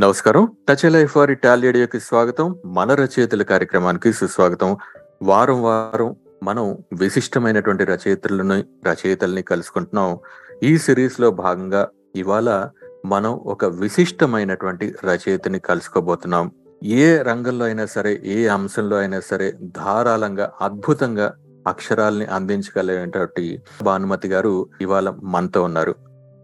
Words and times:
నమస్కారం. 0.00 0.48
Touch 0.68 0.92
life 0.92 1.16
వారి 1.16 1.34
టాలియడియోకి 1.34 2.00
స్వాగతం. 2.00 2.56
మన 2.64 2.94
రచయితల 2.94 3.42
కార్యక్రమానికి 3.42 4.12
సుస్వాగతం. 4.12 4.76
వారం 5.22 5.62
వారం 5.62 6.16
మనం 6.42 6.78
విశిష్టమైనటువంటి 6.92 7.84
రచయితలను 7.84 8.64
రచయితల్ని 8.86 9.42
కలుసుకుంటున్నాం. 9.42 10.18
ఈ 10.62 10.78
సిరీస్లో 10.78 11.30
భాగంగా 11.30 11.88
ఇవాళ 12.16 12.68
మనం 13.06 13.30
ఒక 13.30 13.64
విశిష్టమైనటువంటి 13.64 14.94
రచయితని 15.04 15.58
కలుసుకోబోతున్నాం. 15.58 16.50
ఏ 16.84 17.18
రంగంలో 17.22 17.64
అయినా 17.64 17.86
సరే 17.86 18.20
ఏ 18.24 18.46
అంశంలో 18.46 18.96
అయినా 18.96 19.20
సరే 19.20 19.54
ధారాళంగా 19.62 20.52
అద్భుతంగా 20.60 21.34
అక్షరాల్ని 21.66 22.26
అందించగలిగినటువంటి 22.26 23.44
భానుమతి 23.82 24.28
గారు 24.28 24.52
ఇవాళ 24.80 25.08
మనతో 25.22 25.62
ఉన్నారు. 25.62 25.94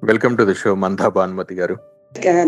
Welcome 0.04 0.36
to 0.36 0.42
the 0.42 0.54
show 0.54 0.74
Manda 0.74 1.08
Bhanumathi 1.08 1.54
garu. 1.54 1.76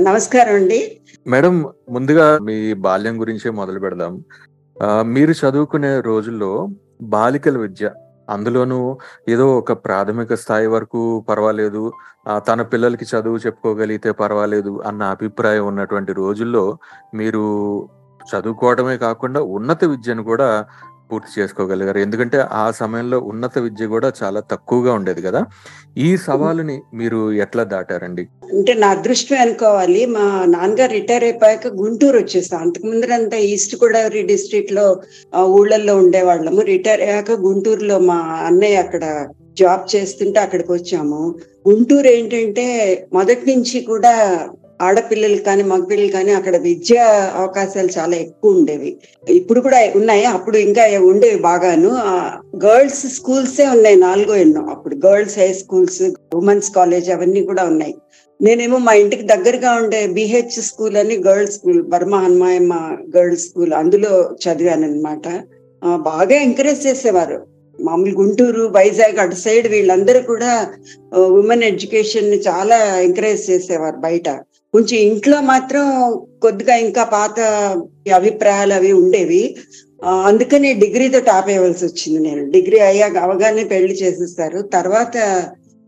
నమస్కారం 0.06 0.54
అండి. 0.54 1.00
మేడం 1.26 1.54
ముందుగా 1.88 2.38
మీ 2.42 2.56
బాల్యం 2.86 3.20
గురించే 3.20 3.50
మొదలు 3.50 3.80
పెడదాం. 3.80 4.14
మీరు 5.02 5.34
చదువుకునే 5.42 6.00
రోజుల్లో 6.00 6.68
బాలికల 7.02 7.58
విద్య 7.58 7.90
అందులోనూ 8.30 8.98
ఏదో 9.28 9.46
ఒక 9.58 9.72
ప్రాథమిక 9.72 10.34
స్థాయి 10.34 10.66
వరకు 10.66 11.20
పర్వాలేదు 11.28 11.82
తన 12.48 12.62
పిల్లలకి 12.62 13.04
చదువు 13.04 13.36
చెప్పుకోగలిగితే 13.36 14.10
పర్వాలేదు 14.10 14.72
అన్న 14.86 15.02
అభిప్రాయం 15.02 15.66
ఉన్నటువంటి 15.66 16.12
రోజుల్లో 16.12 16.78
మీరు 17.14 17.42
చదువుకోవడమే 18.20 18.96
కాకుండా 18.98 19.40
ఉన్నత 19.56 19.84
విద్యను 19.84 20.22
కూడా 20.22 20.48
పూర్తి 21.12 21.40
చేసుకోగలిగారు. 21.40 21.98
ఎందుకంటే 21.98 22.38
ఆ 22.38 22.70
సమయంలో 22.70 23.18
ఉన్నత 23.18 23.58
విద్య 23.58 23.86
కూడా 23.86 24.12
చాలా 24.22 24.40
తక్కువగా 24.40 24.92
ఉండేది 24.92 25.22
కదా. 25.22 25.44
ఈ 25.98 26.16
సవాలుని 26.16 26.82
మీరు 26.94 27.32
ఎట్లా 27.32 27.64
దాటారండి? 27.64 28.28
అంటే 28.52 28.74
నా 28.74 28.88
అదృష్టం 28.88 29.36
అనుకోవాలి. 29.36 30.06
మా 30.06 30.44
నాన్నగారు 30.48 30.92
రిటైర్ 30.92 31.24
అయిపోయాక 31.24 31.66
గుంటూరు 31.66 32.16
వచ్చేసాం 32.18 32.60
అంతకు 32.60 32.86
ముందరంతా 32.86 33.36
ఈస్ట్ 33.36 33.84
గోదావరి 33.84 34.22
డిస్ట్రిక్ట్లో 34.22 35.00
ఊళ్ళల్లో 35.44 35.96
ఉండేవాళ్ళము. 35.96 36.60
రిటైర్ 36.60 37.00
అయ్యాక 37.00 37.32
గుంటూరులో 37.32 37.98
మా 37.98 38.18
అన్నయ్య 38.46 38.76
అక్కడ 38.76 39.26
జాబ్ 39.58 39.96
చేస్తుంటే 39.96 40.40
అక్కడికి 40.40 40.72
వచ్చాము. 40.72 41.34
గుంటూరు 41.68 42.06
ఏంటంటే 42.06 42.64
మొదటి 43.12 43.54
నుంచి 43.54 43.80
కూడా 43.80 44.14
ఆడపిల్లలు 44.84 45.40
కానీ 45.48 45.62
మగపిల్లలు 45.72 46.12
కానీ 46.12 46.32
అక్కడ 46.38 46.56
విద్యా 46.66 47.04
అవకాశాలు 47.34 47.90
చాలా 47.98 48.16
ఎక్కువ 48.24 48.58
ఉండేవి. 48.58 48.90
ఇప్పుడు 49.28 49.60
కూడా 49.66 49.80
ఉన్నాయి. 49.96 50.24
అప్పుడు 50.36 50.56
ఇంకా 50.66 50.84
ఉండేవి 51.10 51.38
బాగాను. 51.50 51.90
గర్ల్స్ 52.64 53.04
స్కూల్సే 53.16 53.66
ఉన్నాయి 53.76 53.98
నాలుగో 54.06 54.36
ఎన్నో. 54.44 54.62
అప్పుడు 54.74 54.96
girls 55.06 55.38
high 55.38 55.50
schools 55.62 56.02
women's 56.34 56.70
college 56.70 57.10
అవన్నీ 57.10 57.42
కూడా 57.50 57.64
ఉన్నాయి. 57.72 57.94
నేనేమో 58.40 58.78
మా 58.78 58.92
ఇంటికి 59.02 59.24
దగ్గరగా 59.32 59.70
ఉండే 59.80 60.00
బిహెచ్ 60.18 60.56
స్కూల్ 60.68 60.96
అని 61.02 61.16
girls 61.26 61.54
school 61.56 61.80
Burma 61.92 62.14
Hanumayamma 62.24 62.74
girls 63.16 63.44
school 63.48 63.72
అందులో 63.80 64.12
చదివాను 64.44 64.86
అనమాట 64.88 65.26
బాగా 66.02 66.36
ఎంకరేజ్ 66.46 66.82
చేసేవారు. 66.86 67.38
మామూలు 67.80 68.14
గుంటూరు 68.18 68.62
వైజాగ్ 68.76 69.18
అటు 69.18 69.34
సైడ్ 69.34 69.66
వీళ్ళందరూ 69.68 70.20
కూడా 70.20 70.50
ఉమెన్ 71.38 71.64
ఎడ్యుకేషన్ని 71.70 72.38
చాలా 72.48 72.78
ఎంకరేజ్ 73.00 73.42
చేసేవారు 73.50 73.96
బయట. 73.96 74.28
కొంచెం 74.74 75.00
ఇంట్లో 75.00 75.40
మాత్రం 75.40 75.82
కొద్దిగా 76.42 76.74
ఇంకా 76.74 77.04
పాత 77.04 77.40
అభిప్రాయాలు 78.14 78.72
అవి 78.74 78.92
ఉండేవి. 78.92 79.56
ఆ, 80.04 80.14
అందుకని 80.14 80.72
డిగ్రీతో 80.72 81.18
అయ్యవలసి 81.18 81.84
వచ్చింది 81.84 82.28
నేను. 82.28 82.50
డిగ్రీ 82.50 82.78
అయ్యాక 82.78 83.16
అవగానే 83.16 83.64
పెళ్ళి 83.64 83.94
చేసేస్తారు. 83.94 84.62
తర్వాత 84.62 85.16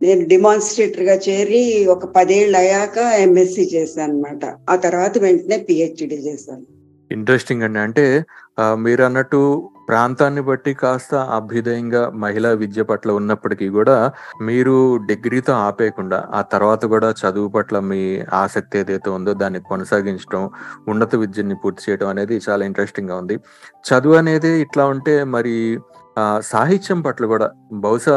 నేను 0.02 0.24
డిమాన్స్ట్రేటర్గా 0.24 1.14
చేరి 1.14 1.86
ఒక 1.86 2.04
పదేళ్ళు 2.04 2.58
అయ్యాక 2.58 2.98
ఎంఎస్సి 2.98 3.70
చేశాను 3.74 4.12
అనమాట 4.12 4.56
ఆ 4.70 4.76
తర్వాత 4.76 5.18
వెంటనే 5.18 5.58
పిహెచ్డి 5.58 6.14
చేశాను. 6.14 6.62
ఇంట్రెస్టింగ్ 7.12 7.62
అండి. 7.62 7.78
అంటే 7.78 8.24
మీరు 8.60 9.02
అన్నట్టు 9.02 9.70
ప్రాంతాన్ని 9.88 10.40
బట్టి 10.40 10.74
కాస్త 10.74 11.14
అభ్యుదయంగా 11.14 12.10
మహిళా 12.14 12.50
విద్య 12.52 12.82
పట్ల 12.82 13.10
ఉన్నప్పటికీ 13.10 13.68
కూడా 13.68 13.96
మీరు 14.42 14.76
డిగ్రీతో 15.06 15.52
ఆపేయకుండా 15.52 16.28
ఆ 16.34 16.42
తర్వాత 16.52 16.84
కూడా 16.84 17.14
చదువు 17.20 17.48
పట్ల 17.48 17.78
మీ 17.80 18.00
ఆసక్తి 18.34 18.78
ఏదైతే 18.78 19.10
ఉందో 19.10 19.34
దాన్ని 19.34 19.60
కొనసాగించడం 19.60 20.42
ఉన్నత 20.88 21.14
విద్యని 21.16 21.54
పూర్తి 21.54 21.90
చేయడం 21.90 22.08
అనేది 22.08 22.40
చాలా 22.48 22.64
ఇంట్రెస్టింగ్గా 22.64 23.16
ఉంది. 23.16 23.36
చదువు 23.84 24.14
అనేది 24.14 24.60
ఇట్లా 24.60 24.86
ఉంటే 24.86 25.24
మరి 25.24 25.54
సాహిత్యం 26.40 27.00
పట్ల 27.02 27.26
కూడా 27.26 27.46
బహుశా 27.72 28.14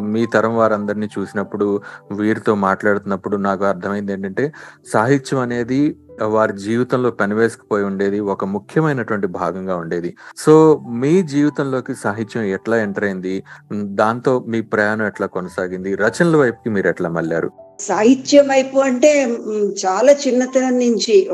మీ 0.00 0.26
తరం 0.26 0.54
వారందరినీ 0.56 1.08
చూసినప్పుడు 1.18 1.66
వీరితో 2.12 2.54
మాట్లాడుతున్నప్పుడు 2.54 3.36
నాకు 3.36 3.64
అర్థమైంది 3.64 4.12
ఏంటంటే 4.12 4.44
సాహిత్యం 4.92 5.40
అనేది 5.40 5.80
వారి 6.22 6.58
జీవితంలో 6.58 7.10
పెనవేసుకుపోయి 7.10 7.84
ఉండేది 7.84 8.20
ఒక 8.20 8.44
ముఖ్యమైనటువంటి 8.44 9.26
భాగంగా 9.26 9.76
ఉండేది. 9.76 10.16
సో 10.36 10.82
మీ 10.90 11.22
జీవితంలోకి 11.22 11.94
సాహిత్యం 11.94 12.42
ఎట్లా 12.42 12.82
ఎంటర్ 12.82 13.04
అయింది? 13.04 13.42
దాంతో 13.72 14.44
మీ 14.48 14.60
ప్రయాణం 14.60 15.06
ఎట్లా 15.06 15.26
కొనసాగింది? 15.26 15.94
రచనల 15.94 16.36
వైపుకి 16.36 16.70
మీరు 16.70 16.88
ఎట్లా 16.88 17.08
మళ్ళారు? 17.08 17.50
సాహిత్యం 17.80 18.48
వైపు 18.48 18.78
అంటే 18.78 19.24
చాలా 19.86 20.12
చిన్నతనం 20.12 20.78
నుంచి 20.78 21.30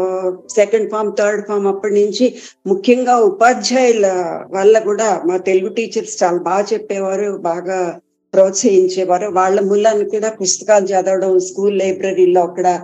సెకండ్ 0.50 0.90
ఫామ్ 0.90 1.12
థర్డ్ 1.18 1.46
ఫామ్ 1.48 1.66
అప్పటి 1.66 1.94
నుంచి 1.94 2.34
ముఖ్యంగా 2.66 3.16
ఉపాధ్యాయుల 3.16 4.06
వల్ల 4.50 4.78
కూడా 4.78 5.22
మా 5.26 5.36
తెలుగు 5.36 5.74
టీచర్స్ 5.74 6.24
చాలా 6.24 6.38
బాగా 6.38 6.64
చెప్పేవారు 6.72 7.36
బాగా 7.36 7.98
ప్రోత్సహించేవారు. 8.34 9.26
వాళ్ళ 9.26 9.60
మూలాన్ని 9.60 10.10
కూడా 10.10 10.30
పుస్తకాలు 10.30 10.86
చదవడం 10.86 11.38
స్కూల్ 11.38 11.78
లైబ్రరీలో 11.78 12.42
అక్కడ 12.42 12.80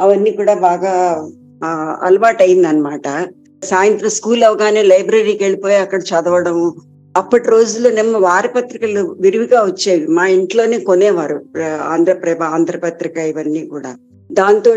అవన్నీ 0.00 0.30
కూడా 0.30 0.54
బాగా 0.54 0.94
అలవాటు 2.02 2.42
అయింది 2.42 2.68
అనమాట 2.68 3.08
సాయంత్రం 3.64 4.10
స్కూల్ 4.10 4.42
అవగానే 4.42 4.82
లైబ్రరీకి 4.82 5.44
వెళ్ళిపోయి 5.44 5.76
అక్కడ 5.76 6.00
చదవడం 6.00 6.72
అప్పటి 7.16 7.48
రోజుల్లో 7.48 7.90
రోజుల్లోనేమో 7.90 8.28
వారపత్రికలు 8.28 9.16
విరివిగా 9.20 9.62
వచ్చేవి. 9.62 10.06
మా 10.06 10.26
ఇంట్లోనే 10.26 10.78
కొనేవారు 10.78 11.42
ఆంధ్రప్రభ 11.82 12.42
ఆంధ్రపత్రిక 12.42 13.16
ఇవన్నీ 13.16 13.66
కూడా. 13.66 13.96
దాంతో 14.32 14.76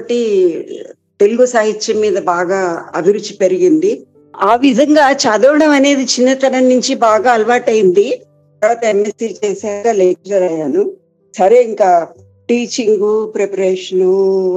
తెలుగు 1.20 1.46
సాహిత్యం 1.46 2.00
మీద 2.00 2.18
బాగా 2.18 2.86
అభిరుచి 2.96 3.34
పెరిగింది. 3.42 4.06
ఆ 4.42 4.56
విధంగా 4.56 5.12
చదవడం 5.12 5.70
అనేది 5.70 6.04
చిన్నతనం 6.04 6.70
నుంచి 6.70 6.96
బాగా 6.96 7.32
అలవాటైంది. 7.32 8.22
తర్వాత 8.62 8.84
ఎంఎస్సీ 8.84 9.36
చేశాక 9.46 9.88
లెక్చర్ 9.88 10.44
అయ్యాను. 10.52 10.92
సరే 11.38 11.64
ఇంకా 11.64 12.08
టీచింగ్ 12.50 13.34
ప్రిపరేషన్ 13.36 14.04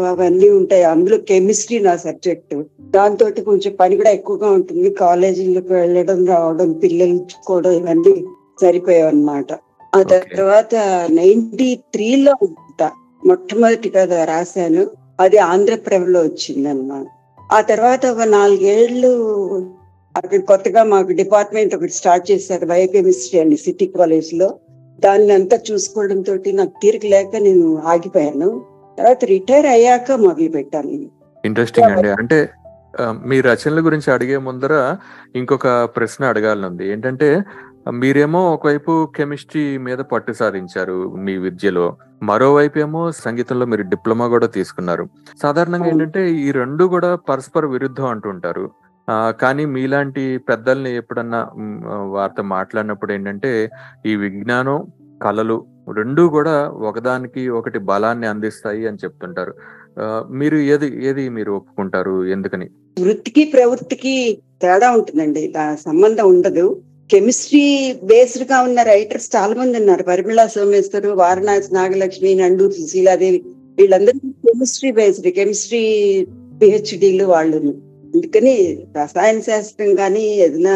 అవన్నీ 0.08 0.48
ఉంటాయి. 0.50 0.84
అందులో 0.84 1.18
కెమిస్ట్రీ 1.18 1.78
నా 1.78 1.96
సబ్జెక్టు. 1.96 2.64
దాంతో 2.90 3.30
కొంచెం 3.44 3.76
పని 3.80 3.96
కూడా 3.96 4.10
ఎక్కువగా 4.10 4.50
ఉంటుంది. 4.50 4.90
కాలేజీలకు 4.90 5.72
వెళ్ళడం 5.72 6.26
రావడం 6.26 6.72
పిల్లలు 6.72 7.14
చూసుకోవడం 7.14 7.70
ఇవన్నీ 7.72 8.14
సరిపోయావు 8.62 9.08
అనమాట 9.08 9.52
ఆ. 9.92 10.02
తర్వాత 10.02 10.74
నైన్టీ 11.10 11.80
త్రీలో 11.94 12.34
మొట్టమొదటి 13.22 13.88
కథ 13.88 14.12
రాశాను. 14.12 14.90
అది 15.20 15.38
ఆంధ్రప్రభలో 15.38 16.20
వచ్చింది 16.20 16.68
అన్నమాట 16.68 17.06
ఆ 17.52 17.60
తర్వాత 17.60 18.06
ఒక 18.06 18.22
నాలుగేళ్ళు 18.28 19.10
అక్కడ 20.16 20.40
కొత్తగా 20.40 20.82
మాకు 20.84 21.12
డిపార్ట్మెంట్ 21.12 21.74
ఒకటి 21.74 21.92
స్టార్ట్ 21.92 22.30
చేశారు 22.30 22.66
బయోకెమిస్ట్రీ 22.66 23.40
అని 23.40 23.56
సిటీ 23.56 23.86
కాలేజ్లో 23.86 24.48
దాన్ని 25.02 25.32
అంతా 25.32 25.56
చూసుకోవడం 25.68 26.20
తోటి 26.22 26.50
నాకు 26.52 26.74
తీరిక 26.82 27.06
లేక 27.06 27.32
నేను 27.42 27.66
ఆగిపోయాను. 27.86 28.48
తర్వాత 28.98 29.24
రిటైర్ 29.24 29.68
అయ్యాక 29.68 30.10
మొదలు 30.22 30.50
పెట్టాను 30.50 30.96
ఇంట్రెస్టింగ్ 31.44 31.90
అండి. 31.90 32.10
అంటే 32.20 32.38
మీ 33.24 33.36
రచనల 33.40 33.80
గురించి 33.80 34.08
అడిగే 34.10 34.38
ముందర 34.46 34.74
ఇంకొక 35.34 35.66
ప్రశ్న 35.96 36.22
అడగాలనుంది 36.24 36.84
ఏంటంటే 36.92 37.28
మీరేమో 38.00 38.40
ఒకవైపు 38.52 38.92
కెమిస్ట్రీ 39.16 39.62
మీద 39.78 40.00
పట్టు 40.10 40.32
సాధించారు 40.32 40.96
మీ 41.18 41.34
విద్యలో. 41.44 41.86
మరోవైపు 42.22 42.78
ఏమో 42.78 43.02
సంగీతంలో 43.20 43.66
మీరు 43.66 43.84
డిప్లొమా 43.92 44.26
కూడా 44.26 44.46
తీసుకున్నారు. 44.56 45.04
సాధారణంగా. 45.42 45.88
ఏంటంటే 45.88 46.22
ఈ 46.40 46.50
రెండు 46.52 46.84
కూడా 46.86 47.10
పరస్పర 47.28 47.64
విరుద్ధం 47.66 48.08
అంటుంటారు 48.08 48.66
ఆ, 49.08 49.14
కానీ 49.40 49.64
మీలాంటి 49.66 50.22
పెద్దల్ని 50.48 50.90
ఎప్పుడన్నా 50.96 51.38
వారితో 52.12 52.42
మాట్లాడినప్పుడు 52.50 53.10
ఏంటంటే 53.12 53.50
ఈ 54.06 54.12
విజ్ఞానం 54.16 54.76
కళలు 55.22 55.56
రెండు 55.96 56.22
కూడా 56.22 56.68
ఒకదానికి 56.88 57.48
ఒకటి 57.48 57.78
బలాన్ని 57.78 58.26
అందిస్తాయి 58.26 58.86
అని 58.86 58.98
చెప్తుంటారు. 59.04 59.54
మీరు 60.30 60.56
ఏది 60.56 60.88
ఏది 61.06 61.28
మీరు 61.28 61.52
ఒప్పుకుంటారు? 61.52 62.24
ఎందుకని? 62.26 62.66
వృత్తికి 63.00 63.44
ప్రవృత్తికి 63.44 64.14
తేడా 64.62 64.90
ఉంటుందండి. 64.90 65.54
సంబంధం 65.86 66.28
ఉండదు. 66.28 66.82
కెమిస్ట్రీ 67.10 67.64
బేస్డ్గా 68.04 68.60
ఉన్న 68.62 68.82
రైటర్స్ 68.82 69.30
చాలా 69.36 69.54
మంది 69.54 69.78
ఉన్నారు. 69.78 70.02
పరిమళ 70.02 70.46
సోమేశ్వర్ 70.46 71.06
వారణాసి 71.06 71.74
నాగలక్ష్మి 71.74 72.34
నండూరు 72.34 72.70
సుశీలాదేవి 72.70 73.40
వీళ్ళందరూ 73.78 74.18
కెమిస్ట్రీ 74.46 74.90
బేస్డ్ 74.92 75.28
కెమిస్ట్రీ 75.28 75.84
పిహెచ్డీలు 76.62 77.24
వాళ్ళు. 77.24 77.56
అందుకని 78.14 78.54
రసాయన 78.96 79.40
శాస్త్రం 79.40 79.94
కానీ 79.94 80.22
ఏదైనా 80.44 80.74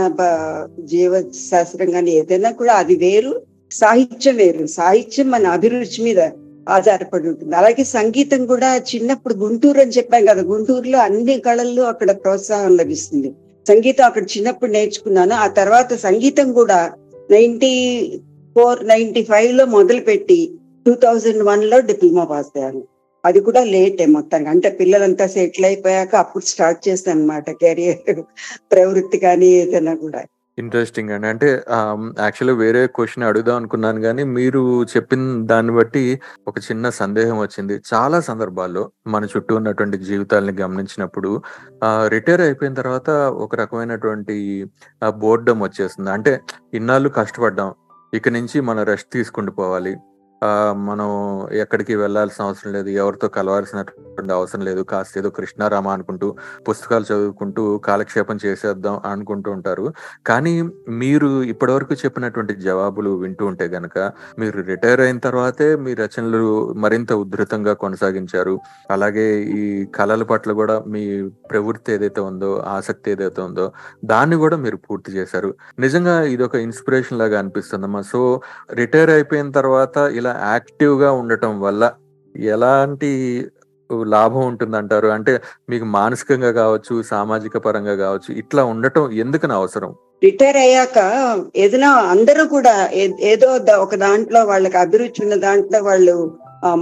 జీవ 0.84 1.12
శాస్త్రం 1.50 1.90
కానీ 1.90 2.10
ఏదైనా 2.10 2.50
కూడా 2.50 2.74
అది 2.74 2.96
వేరు. 2.96 3.34
సాహిత్యం 3.74 4.36
వేరు. 4.36 4.66
సాహిత్యం 4.66 5.30
మన 5.30 5.46
అభిరుచి 5.46 6.04
మీద 6.04 6.20
ఆధారపడి 6.68 7.28
ఉంటుంది. 7.28 7.56
అలాగే 7.56 7.84
సంగీతం 7.84 8.46
కూడా 8.46 8.76
చిన్నప్పుడు 8.76 9.34
గుంటూరు 9.34 9.80
అని 9.80 9.90
చెప్పాం 9.90 10.24
కదా 10.24 10.42
గుంటూరులో 10.42 10.98
అన్ని 10.98 11.40
కళల్లో 11.40 11.82
అక్కడ 11.82 12.10
ప్రోత్సాహం 12.10 12.76
లభిస్తుంది. 12.76 13.32
సంగీతం 13.68 14.04
అక్కడ 14.04 14.22
చిన్నప్పుడు 14.22 14.70
నేర్చుకున్నాను. 14.70 15.34
ఆ 15.34 15.46
తర్వాత 15.46 15.94
సంగీతం 15.94 16.52
కూడా 16.52 16.92
నైన్టీ 17.30 17.74
ఫోర్ 18.54 18.88
నైన్టీ 18.88 19.22
ఫైవ్లో 19.22 19.64
మొదలు 19.64 20.00
పెట్టి 20.00 20.52
టూ 20.86 20.94
థౌజండ్ 20.94 21.42
వన్లో 21.42 21.80
డిప్లొమా 21.80 22.24
పాస్ 22.24 22.46
అయ్యాను. 22.56 22.82
అది 23.24 23.40
కూడా 23.40 23.64
లేటే 23.64 24.06
మొత్తానికి. 24.06 24.50
అంటే 24.50 24.70
పిల్లలంతా 24.70 25.26
సెటిల్ 25.26 25.66
అయిపోయాక 25.66 26.16
అప్పుడు 26.16 26.44
స్టార్ట్ 26.44 26.88
చేస్తాను 26.88 27.20
అనమాట 27.20 27.50
కెరియర్ 27.50 28.22
ప్రవృత్తి 28.72 29.18
కానీ 29.18 29.46
ఏదైనా 29.46 29.94
కూడా. 29.94 30.22
ఇంట్రెస్టింగ్ 30.58 31.10
అండి. 31.10 31.28
అంటే 31.28 31.48
యాక్చువల్లీ 31.68 32.54
వేరే 32.64 32.86
క్వశ్చన్ 32.86 33.24
అడుగుదాం 33.28 33.56
అనుకున్నాను 33.56 34.00
కానీ 34.00 34.22
మీరు 34.36 34.62
చెప్పిన 34.84 35.46
దాన్ని 35.46 35.72
బట్టి 35.72 36.04
ఒక 36.48 36.54
చిన్న 36.58 36.90
సందేహం 37.00 37.38
వచ్చింది. 37.38 37.80
చాలా 37.94 38.20
సందర్భాల్లో 38.20 38.84
మన 39.06 39.24
చుట్టూ 39.24 39.56
ఉన్నటువంటి 39.56 39.98
జీవితాలని 39.98 40.54
గమనించినప్పుడు 40.60 41.42
రిటైర్ 42.06 42.40
అయిపోయిన 42.40 42.74
తర్వాత 42.74 43.10
ఒక 43.44 43.54
రకమైనటువంటి 43.62 44.36
బోర్డం 45.18 45.60
వచ్చేస్తుంది. 45.60 46.10
అంటే 46.10 46.40
ఇన్నాళ్ళు 46.74 47.08
కష్టపడ్డాం 47.08 47.74
ఇక 48.14 48.28
నుంచి 48.28 48.60
మన 48.60 48.82
రెస్ట్ 48.82 49.10
తీసుకుంటూ 49.12 49.52
పోవాలి. 49.52 49.96
మనం 50.74 51.10
ఎక్కడికి 51.52 51.96
వెళ్ళాల్సిన 51.96 52.44
అవసరం 52.44 52.72
లేదు 52.72 52.88
ఎవరితో 52.88 53.28
కలవాల్సినటువంటి 53.28 54.32
అవసరం 54.32 54.60
లేదు 54.64 54.82
కాస్త 54.82 55.18
ఏదో 55.18 55.30
కృష్ణారామ 55.30 55.88
అనుకుంటూ 55.88 56.36
పుస్తకాలు 56.68 57.04
చదువుకుంటూ 57.04 57.78
కాలక్షేపం 57.78 58.38
చేసేద్దాం 58.46 59.00
అనుకుంటూ 59.04 59.50
ఉంటారు. 59.50 59.94
కానీ 60.26 60.62
మీరు 60.88 61.42
ఇప్పటివరకు 61.42 61.94
చెప్పినటువంటి 61.94 62.54
జవాబులు 62.54 63.10
వింటూ 63.10 63.46
ఉంటే 63.46 63.64
గనక 63.64 64.12
మీరు 64.38 64.60
రిటైర్ 64.60 65.00
అయిన 65.00 65.18
తర్వాతే 65.18 65.76
మీ 65.76 65.94
రచనలు 65.94 66.72
మరింత 66.72 67.12
ఉధృతంగా 67.12 67.72
కొనసాగించారు. 67.72 68.58
అలాగే 68.90 69.42
ఈ 69.42 69.86
కళల 69.94 70.22
పట్ల 70.22 70.52
కూడా 70.52 70.82
మీ 70.86 71.22
ప్రవృత్తి 71.22 71.92
ఏదైతే 71.92 72.20
ఉందో 72.20 72.56
ఆసక్తి 72.66 73.10
ఏదైతే 73.10 73.42
ఉందో 73.42 73.72
దాన్ని 74.04 74.36
కూడా 74.36 74.56
మీరు 74.56 74.76
పూర్తి 74.76 75.12
చేశారు. 75.12 75.54
నిజంగా 75.78 76.22
ఇది 76.22 76.42
ఒక 76.42 76.54
ఇన్స్పిరేషన్ 76.54 77.18
లాగా 77.18 77.38
అనిపిస్తుందమ్మా. 77.38 78.02
సో 78.02 78.40
రిటైర్ 78.72 79.10
అయిపోయిన 79.10 79.50
తర్వాత 79.50 79.98
ఇలా 80.24 80.32
యాక్టివ్గా 80.52 81.08
ఉండటం 81.20 81.52
వల్ల 81.64 81.82
ఎలాంటి 82.34 83.10
లాభం 84.14 84.42
ఉంటుందంటారు? 84.50 85.08
అంటే 85.16 85.32
మీకు 85.70 85.86
మానసికంగా 85.96 86.50
కావచ్చు 86.60 86.94
సామాజిక 87.10 87.56
పరంగా 87.66 87.94
కావచ్చు 87.96 88.30
ఇట్లా 88.42 88.62
ఉండటం 88.72 89.04
ఎందుకు 89.24 89.46
అవసరం? 89.58 89.90
రిటైర్ 90.24 90.58
అయ్యాక 90.62 90.98
ఏదైనా 91.64 91.90
అందరూ 92.12 92.42
కూడా 92.54 92.72
ఏదో 93.32 93.48
ఒక 93.84 93.94
దాంట్లో 94.04 94.40
వాళ్ళకి 94.50 94.76
అభిరుచి 94.82 95.20
ఉన్న 95.24 95.36
దాంట్లో 95.46 95.78
వాళ్ళు 95.88 96.14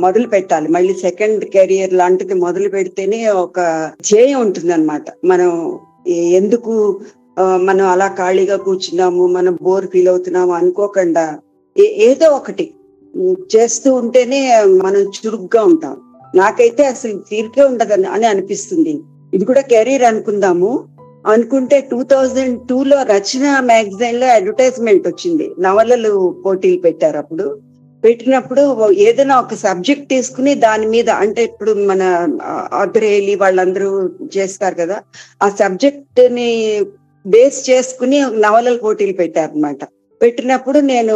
మొదలు 0.03 0.27
పెట్టాలి. 0.35 0.67
మళ్ళీ 0.69 0.93
సెకండ్ 1.07 1.43
కెరియర్ 1.55 1.95
లాంటిది 2.01 2.35
మొదలు 2.45 2.69
పెడితేనే 2.69 3.21
ఒక 3.45 3.61
ధ్యేయం 4.09 4.39
ఉంటుంది 4.47 4.73
అనమాట 4.77 5.07
మనం 5.25 5.51
ఎందుకు 6.41 6.75
మనం 7.69 7.85
అలా 7.95 8.09
ఖాళీగా 8.21 8.57
కూర్చున్నాము 8.67 9.25
మనం 9.37 9.53
బోర్ 9.63 9.89
ఫీల్ 9.93 10.11
అవుతున్నాము 10.13 10.53
అనుకోకుండా 10.61 11.27
ఏదో 12.09 12.27
ఒకటి. 12.39 12.67
చేస్తూ 13.57 13.95
ఉంటేనే 13.95 14.63
మనం 14.65 15.01
చురుగ్గా 15.01 15.65
ఉంటాం. 15.65 15.97
నాకైతే 16.35 16.87
అసలు 16.87 17.19
తీరికే 17.31 17.63
ఉండదని 17.63 18.07
అని 18.07 18.27
అనిపిస్తుంది. 18.27 19.01
ఇది 19.35 19.45
కూడా 19.45 19.61
కెరీర్ 19.61 20.03
అనుకుందాము. 20.03 20.89
అనుకుంటే 21.27 21.81
టూ 21.81 22.03
థౌజండ్ 22.03 22.69
టూ 22.69 22.85
లో 22.85 23.03
రచన 23.03 23.61
మ్యాగజైన్లో 23.61 24.27
అడ్వర్టైజ్మెంట్ 24.27 25.09
వచ్చింది. 25.09 25.53
నవలలు 25.59 26.35
పోటీలు 26.47 26.81
పెట్టారు 26.81 27.19
అప్పుడు. 27.19 27.59
పెట్టినప్పుడు 28.05 28.91
ఏదైనా 28.93 29.41
ఒక 29.41 29.55
సబ్జెక్ట్ 29.55 30.09
తీసుకుని 30.09 30.55
దాని 30.55 30.87
మీద 30.87 31.11
అంటే 31.11 31.45
ఇప్పుడు 31.45 31.73
మన 31.73 32.03
అద్రేలి 32.73 33.35
వాళ్ళందరూ 33.35 34.11
చేస్తారు 34.37 34.75
కదా 34.75 35.01
ఆ 35.43 35.49
సబ్జెక్ట్ని 35.49 36.81
బేస్ 37.27 37.71
చేసుకుని 37.71 38.21
నవలల 38.21 38.77
పోటీలు 38.77 39.13
పెట్టారు 39.13 39.51
అనమాట 39.51 39.79
పెట్టినప్పుడు 40.23 40.79
నేను 40.79 41.15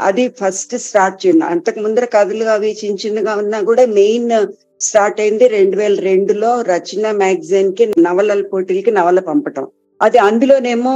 అది 0.00 0.24
ఫస్ట్ 0.40 0.74
స్టార్ట్ 0.78 1.18
చేయను 1.22 1.46
అంతకు 1.46 1.80
ముందర 1.80 2.04
కథలు 2.04 2.44
అవి 2.44 2.70
చిన్న 2.80 2.98
చిన్నగా 3.04 3.36
ఉన్నా 3.36 3.58
కూడా 3.60 3.86
మెయిన్ 3.86 4.32
స్టార్ట్ 4.80 5.20
అయింది 5.20 5.46
రెండు 5.48 5.76
వేల 5.76 5.96
రెండులో 6.00 6.50
రచన 6.62 7.10
మ్యాగజైన్కి 7.12 7.84
నవలల 7.98 8.42
పోటీలకి 8.42 8.90
నవల 8.90 9.20
పంపటం. 9.20 9.66
అది 10.02 10.18
అందులోనేమో 10.18 10.94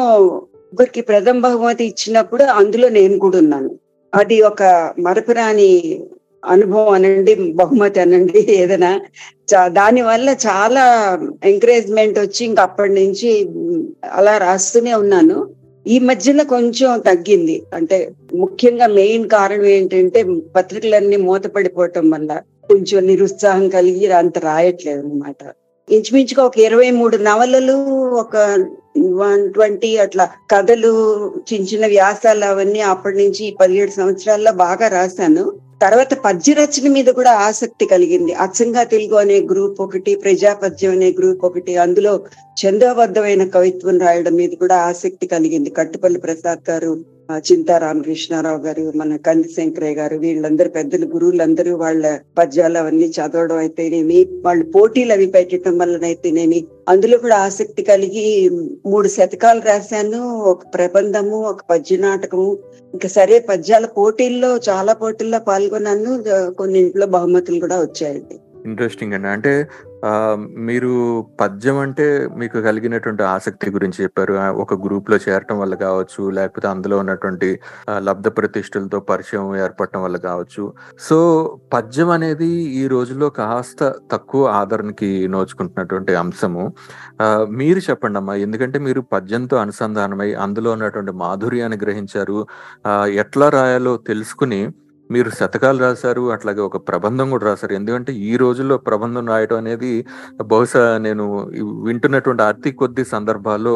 ముగ్గురికి 0.74 1.00
ప్రథమ 1.00 1.38
బహుమతి 1.40 1.84
ఇచ్చినప్పుడు 1.84 2.44
అందులో 2.60 2.88
నేను 2.88 3.18
కూడా 3.18 3.38
ఉన్నాను. 3.38 3.70
అది 4.12 4.36
ఒక 4.42 4.62
మరపురాని 4.98 5.72
అనుభవం 6.44 6.92
అనండి 6.92 7.34
బహుమతి 7.34 8.00
అనండి 8.00 8.40
ఏదైనా. 8.60 8.92
దాని 9.66 10.02
వల్ల 10.02 10.28
చాలా 10.46 10.84
ఎంకరేజ్మెంట్ 11.44 12.18
వచ్చి 12.18 12.42
ఇంక 12.46 12.60
అప్పటి 12.60 12.94
నుంచి 12.94 13.30
అలా 14.12 14.38
రాస్తూనే 14.38 14.94
ఉన్నాను. 14.94 15.38
ఈ 15.86 15.96
మధ్యన 15.98 16.42
కొంచెం 16.42 17.00
తగ్గింది. 17.00 17.56
అంటే 17.72 17.98
ముఖ్యంగా 18.34 18.86
మెయిన్ 18.86 19.26
కారణం 19.28 19.66
ఏంటంటే 19.66 20.20
పత్రికలన్నీ 20.56 21.16
మూతపడిపోవటం 21.16 22.06
వల్ల 22.10 22.32
కొంచెం 22.70 23.00
నిరుత్సాహం 23.06 23.64
కలిగి 23.68 24.06
అంత 24.12 24.38
రాయట్లేదు 24.38 25.00
అనమాట 25.00 25.40
ఇంచుమించుగా 25.88 26.42
ఒక 26.44 26.58
ఇరవై 26.58 26.90
మూడు 26.90 27.16
నవలలు 27.16 27.74
ఒక 28.22 28.36
వన్ 29.18 29.42
ట్వంటీ 29.52 29.90
అట్లా 29.96 30.24
కథలు 30.50 30.92
చిన్న 31.48 31.66
చిన్న 31.66 31.86
వ్యాసాలు 31.86 32.44
అవన్నీ 32.44 32.80
అప్పటి 32.92 33.16
నుంచి 33.18 33.44
పదిహేడు 33.60 33.90
సంవత్సరాల్లో 33.90 34.52
బాగా 34.52 34.88
రాశాను. 34.88 35.44
తర్వాత 35.84 36.14
పద్య 36.24 36.52
రచన 36.52 36.88
మీద 36.92 37.08
కూడా 37.18 37.32
ఆసక్తి 37.46 37.84
కలిగింది. 37.86 38.32
అచ్చంగా 38.44 38.82
తెలుగు 38.84 39.16
అనే 39.16 39.38
గ్రూప్ 39.40 39.80
ఒకటి 39.80 40.12
ప్రజాపద్యం 40.24 40.92
అనే 40.92 41.10
గ్రూప్ 41.18 41.44
ఒకటి 41.44 41.72
అందులో 41.76 42.12
చందోబద్ధమైన 42.60 43.44
కవిత్వం 43.48 43.96
రాయడం 44.00 44.34
మీద 44.34 44.52
కూడా 44.62 44.76
ఆసక్తి 44.90 45.26
కలిగింది. 45.26 45.70
కట్టుపల్లి 45.70 46.20
ప్రసాద్ 46.20 46.62
గారు 46.70 46.92
చింతా 47.46 47.74
రామకృష్ణారావు 47.78 48.60
గారు 48.62 48.82
మన 48.96 49.16
కంది 49.16 49.48
శంకరయ్య 49.48 49.94
గారు 49.94 50.16
వీళ్ళందరూ 50.16 50.70
పెద్దలు 50.70 51.06
గురువులందరూ 51.06 51.72
వాళ్ళ 51.76 52.04
పద్యాలు 52.38 52.78
అవన్నీ 52.78 53.06
చదవడం 53.16 53.56
అయితేనేమి 53.56 54.18
వాళ్ళు 54.44 54.64
పోటీలు 54.74 55.12
అవి 55.12 55.26
పెట్టడం 55.26 55.78
వల్లనైతేనేమి 55.78 56.60
అందులో 56.88 57.18
కూడా 57.18 57.36
ఆసక్తి 57.36 57.82
కలిగి 57.82 58.26
మూడు 58.86 59.08
శతకాలు 59.08 59.62
రాశాను. 59.66 60.22
ఒక 60.52 60.62
ప్రబంధము 60.74 61.38
ఒక 61.52 61.62
పద్య 61.70 61.96
నాటకము 61.96 62.48
ఇంకా 62.94 63.08
సరే 63.08 63.38
పద్యాల 63.48 63.86
పోటీల్లో 63.98 64.50
చాలా 64.68 64.92
పోటీల్లో 64.92 65.38
పాల్గొన్నాను 65.74 66.54
కొన్ని 66.54 66.78
ఇంట్లో 66.78 67.06
బహుమతులు 67.06 67.60
కూడా 67.60 67.80
వచ్చాయండి. 67.80 68.40
ఇంట్రెస్టింగ్ 68.66 69.12
అండి. 69.12 69.28
అంటే 69.28 69.68
ఆ, 70.06 70.36
మీరు 70.56 71.24
పద్యం 71.40 71.78
అంటే 71.78 72.28
మీకు 72.36 72.60
కలిగినటువంటి 72.60 73.22
ఆసక్తి 73.22 73.70
గురించి 73.70 74.02
చెప్పారు. 74.02 74.34
ఒక 74.34 74.74
గ్రూప్లో 74.86 75.16
చేరటం 75.16 75.58
వల్ల 75.58 75.74
కావచ్చు 75.74 76.30
లేకపోతే 76.30 76.68
అందులో 76.68 76.98
ఉన్నటువంటి 76.98 77.60
లబ్ధ 77.98 78.28
ప్రతిష్టలతో 78.28 79.00
పరిచయం 79.00 79.56
ఏర్పడటం 79.56 80.02
వల్ల 80.02 80.16
కావచ్చు. 80.16 80.72
సో 80.98 81.58
పద్యం 81.72 82.10
అనేది 82.10 82.46
ఈ 82.54 82.86
రోజుల్లో 82.86 83.30
కాస్త 83.30 83.94
తక్కువ 84.12 84.46
ఆదరణకి 84.46 85.28
నోచుకుంటున్నటువంటి 85.28 86.14
అంశము. 86.14 86.72
మీరు 87.50 87.78
చెప్పండి 87.78 88.18
అమ్మా 88.18 88.34
ఎందుకంటే 88.34 88.78
మీరు 88.78 89.00
పద్యంతో 89.00 89.56
అనుసంధానమై 89.56 90.32
అందులో 90.32 90.70
ఉన్నటువంటి 90.70 91.12
మాధుర్యాన్ని 91.12 91.78
గ్రహించారు. 91.82 92.46
ఎట్లా 93.06 93.48
రాయాలో 93.48 93.96
తెలుసుకుని 93.96 94.72
మీరు 95.14 95.30
శతకాలు 95.38 95.78
రాశారు 95.84 96.22
అట్లాగే 96.34 96.62
ఒక 96.68 96.78
ప్రబంధం 96.88 97.26
కూడా 97.34 97.44
రాశారు. 97.50 97.74
ఎందుకంటే 97.80 98.12
ఈ 98.30 98.32
రోజుల్లో 98.42 98.76
ప్రబంధం 98.88 99.24
రాయడం 99.32 99.58
అనేది 99.62 99.92
బహుశా 100.52 100.82
నేను 101.06 101.24
వింటున్నటువంటి 101.88 102.42
అతి 102.50 102.72
కొద్ది 102.80 103.04
సందర్భాల్లో 103.14 103.74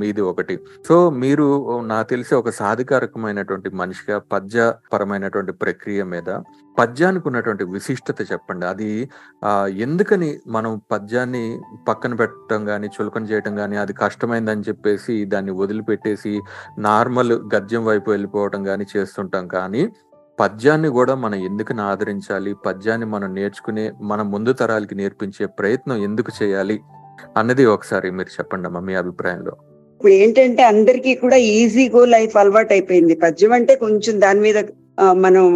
మీది 0.00 0.22
ఒకటి. 0.30 0.56
సో 0.88 0.96
మీరు 1.22 1.46
నాకు 1.92 2.08
తెలిసి 2.14 2.34
ఒక 2.40 2.50
సాధికారకమైనటువంటి 2.60 3.70
మనిషిగా 3.82 4.18
పద్య 4.34 4.58
పరమైనటువంటి 4.94 5.54
ప్రక్రియ 5.64 6.00
మీద 6.14 6.30
పద్యానికి 6.76 7.26
ఉన్నటువంటి 7.28 7.64
విశిష్టత 7.74 8.20
చెప్పండి. 8.32 8.64
అది 8.72 8.90
ఎందుకని 9.86 10.28
మనం 10.56 10.72
పద్యాన్ని 10.92 11.44
పక్కన 11.88 12.14
పెట్టడం 12.20 12.60
కానీ 12.70 12.86
చులకన 12.96 13.24
చేయటం 13.30 13.54
కానీ 13.62 13.76
అది 13.84 13.92
కష్టమైందని 14.02 14.66
చెప్పేసి 14.68 15.14
దాన్ని 15.32 15.52
వదిలిపెట్టేసి 15.62 16.32
నార్మల్ 16.88 17.34
గద్యం 17.54 17.84
వైపు 17.90 18.08
వెళ్ళిపోవటం 18.10 18.62
కానీ 18.70 18.86
చేస్తుంటాం 18.94 19.44
కానీ 19.56 19.82
పద్యాన్ని 20.40 20.88
కూడా 20.88 21.14
మనం 21.14 21.34
ఎందుకు 21.34 21.80
ఆదరించాలి? 21.80 22.54
పద్యాన్ని 22.66 23.06
మనం 23.06 23.34
నేర్చుకునే 23.34 23.92
మన 24.00 24.22
ముందు 24.22 24.52
తరాలకి 24.52 24.94
నేర్పించే 24.94 25.46
ప్రయత్నం 25.46 25.96
ఎందుకు 26.04 26.30
చేయాలి? 26.42 26.80
అన్నది 27.36 27.64
ఒకసారి 27.66 28.10
మీరు 28.10 28.28
చెప్పండి 28.28 28.66
అమ్మా 28.66 28.80
మీ 28.80 28.94
అభిప్రాయంలో. 28.94 29.52
ఇప్పుడు 29.92 30.12
ఏంటంటే 30.12 30.62
అందరికీ 30.62 31.14
కూడా 31.14 31.36
ఈజీ 31.36 31.88
గో 31.88 32.04
లైఫ్ 32.04 32.36
అలవాటు 32.36 32.72
అయిపోయింది. 32.72 33.14
పద్యం 33.14 33.52
అంటే 33.52 33.74
కొంచెం 33.74 34.20
దాని 34.20 34.40
మీద 34.40 34.58
మనం 35.12 35.46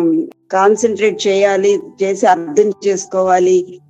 కాన్సన్ట్రేట్ 0.53 1.27
చేయాలి 1.27 1.81
చేసి 2.03 2.27
అర్థం 2.27 2.73
చేసుకోవాలి. 2.87 3.81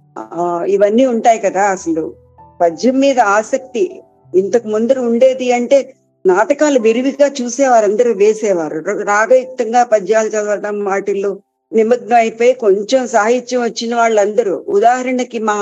ఇవన్నీ 0.67 1.07
ఉంటాయి 1.07 1.39
కదా 1.39 1.63
అసలు. 1.63 2.15
పద్యం 2.61 3.01
మీద 3.01 3.21
ఆసక్తి 3.21 4.03
ఇంతకు 4.35 4.69
ముందు 4.69 4.99
ఉండేది 4.99 5.53
అంటే 5.53 5.95
నాటకాలు 6.25 6.79
విరివిగా 6.81 7.27
చూసేవారందరూ 7.39 8.13
వేసేవారు. 8.13 8.79
రాగయుక్తంగా 9.03 9.85
పద్యాలు 9.85 10.29
చదవడం 10.29 10.85
వాటిల్లో 10.85 11.31
నిమగ్నం 11.73 12.17
అయిపోయి 12.17 12.53
కొంచెం 12.55 13.07
సాహిత్యం 13.07 13.63
వచ్చిన 13.63 13.95
వాళ్ళందరూ. 13.95 14.65
ఉదాహరణకి 14.69 15.39
మా 15.39 15.57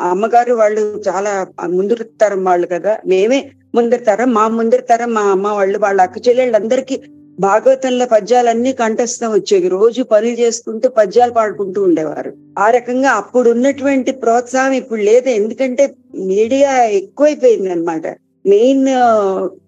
అమ్మగారు 0.00 0.54
వాళ్ళు 0.54 1.02
చాలా 1.08 1.46
ముందర 1.66 2.02
తరం 2.20 2.44
వాళ్ళు 2.44 2.66
కదా 2.66 2.98
మేమే 3.06 3.40
ముందరి 3.74 4.04
తరం 4.04 4.30
మా 4.34 4.48
ముందరి 4.48 4.82
తరం 4.82 5.14
మా 5.14 5.22
అమ్మ 5.22 5.48
వాళ్ళు 5.48 5.78
వాళ్ళ 5.78 6.00
అక్క 6.00 6.28
చెల్లెళ్ళందరికీ 6.28 6.96
భాగవతంలో 7.40 8.06
పద్యాలన్నీ 8.06 8.72
కంఠస్థం 8.72 9.32
వచ్చేవి. 9.32 9.68
రోజు 9.68 10.02
పనులు 10.02 10.36
చేసుకుంటూ 10.40 10.88
పద్యాలు 10.88 11.32
పాడుకుంటూ 11.32 11.82
ఉండేవారు. 11.82 12.30
ఆ 12.58 12.70
రకంగా 12.70 13.10
అప్పుడు 13.10 13.50
ఉన్నటువంటి 13.50 14.12
ప్రోత్సాహం 14.12 14.72
ఇప్పుడు 14.72 15.00
లేదు. 15.00 15.28
ఎందుకంటే 15.28 15.84
మీడియా 16.14 16.72
ఎక్కువైపోయింది 17.00 17.70
అనమాట 17.72 18.06
మెయిన్ 18.48 18.86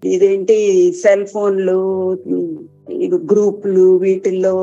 ఇదేంటి 0.05 0.59
సెల్ 1.03 1.27
ఫోన్లు 1.27 1.81
గ్రూపులు 3.31 3.87
వీటిల్లో 4.05 4.55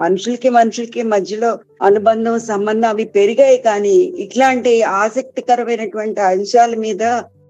మనుషులకి 0.00 0.48
మనుషులకి 0.48 1.02
మధ్యలో 1.02 1.50
అనుబంధం 1.82 2.34
సంబంధం 2.50 2.88
అవి 2.88 3.04
పెరిగాయి 3.16 3.58
కానీ 3.58 3.96
ఇట్లాంటి 4.24 4.72
ఆసక్తికరమైనటువంటి 5.02 6.20
అంశాల 6.32 6.74
మీద 6.74 7.04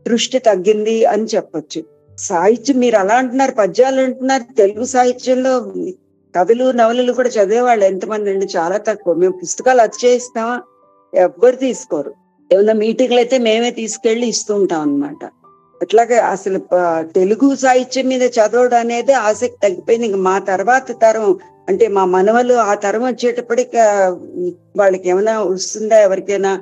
దృష్టి 0.07 0.39
తగ్గింది 0.39 0.97
అని 1.05 1.27
చెప్పొచ్చు. 1.35 1.81
సాహిత్యం 2.19 2.79
మీరు 2.79 2.97
అలా 2.97 3.15
అంటున్నారు 3.15 3.55
పద్యాలు 3.59 4.01
అంటున్నారు 4.01 4.47
తెలుగు 4.57 4.87
సాహిత్యంలో 4.95 5.53
కథలు 6.35 6.65
నవలలు 6.71 7.13
కూడా 7.13 7.29
చదివేవాళ్ళు 7.29 7.85
ఎంతమంది 7.85 8.31
అండి? 8.31 8.47
చాలా 8.57 8.77
తక్కువ. 8.89 9.15
మేము 9.15 9.35
పుస్తకాలు 9.43 9.81
అచ్చేయిస్తామా 9.81 10.57
ఎవ్వరు 11.13 11.57
తీసుకోరు. 11.67 12.13
ఏమన్నా 12.51 12.75
మీటింగ్లు 12.85 13.21
అయితే 13.23 13.37
మేమే 13.39 13.71
తీసుకెళ్ళి 13.71 14.27
ఇస్తూ 14.35 14.53
ఉంటాం 14.55 14.81
అనమాట 14.81 15.23
అట్లాగే 15.83 16.17
అసలు 16.35 16.59
తెలుగు 17.15 17.49
సాహిత్యం 17.55 18.07
మీద 18.09 18.25
చదవడం 18.37 18.79
అనేది 18.79 19.13
ఆసక్తి 19.13 19.63
తగ్గిపోయింది. 19.63 20.07
ఇంకా 20.07 20.21
మా 20.29 20.37
తర్వాత 20.51 20.93
తరం 21.03 21.29
అంటే 21.69 21.85
మా 21.97 22.05
మనవలు 22.15 22.55
ఆ 22.71 22.75
తరం 22.85 23.03
వచ్చేటప్పటికి 23.07 23.79
వాళ్ళకి 24.79 25.07
ఏమైనా 25.09 25.35
వస్తుందా 25.43 25.97
ఎవరికైనా 26.07 26.53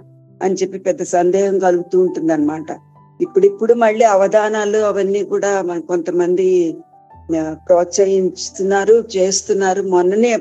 అని 0.42 0.54
చెప్పి 0.54 0.78
పెద్ద 0.78 1.02
సందేహం 1.16 1.54
కలుగుతూ 1.58 1.96
ఉంటుంది 2.00 2.32
అనమాట 2.32 2.70
ఇప్పుడిప్పుడు 3.20 3.75
మళ్ళీ 3.75 4.04
అవధానాలు 4.16 4.78
అవన్నీ 4.88 5.23
కూడా 5.25 5.50
కొంతమంది 5.88 6.49
ప్రోత్సహిస్తున్నారు 7.66 8.96
చేస్తున్నారు. 9.16 9.82
మొన్ననే 9.94 10.32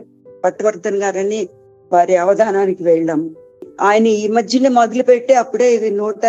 పట్టవర్ధన్ 0.44 1.00
గారని 1.04 1.40
వారి 1.92 2.16
అవధానానికి 2.24 2.84
వెళ్ళాం. 2.84 3.22
ఆయన 3.82 4.08
ఈ 4.08 4.28
మధ్యనే 4.28 4.70
మొదలు 4.70 5.04
పెట్టి 5.04 5.34
అప్పుడే 5.34 5.68
ఇది 5.76 5.90
నూట 5.92 6.24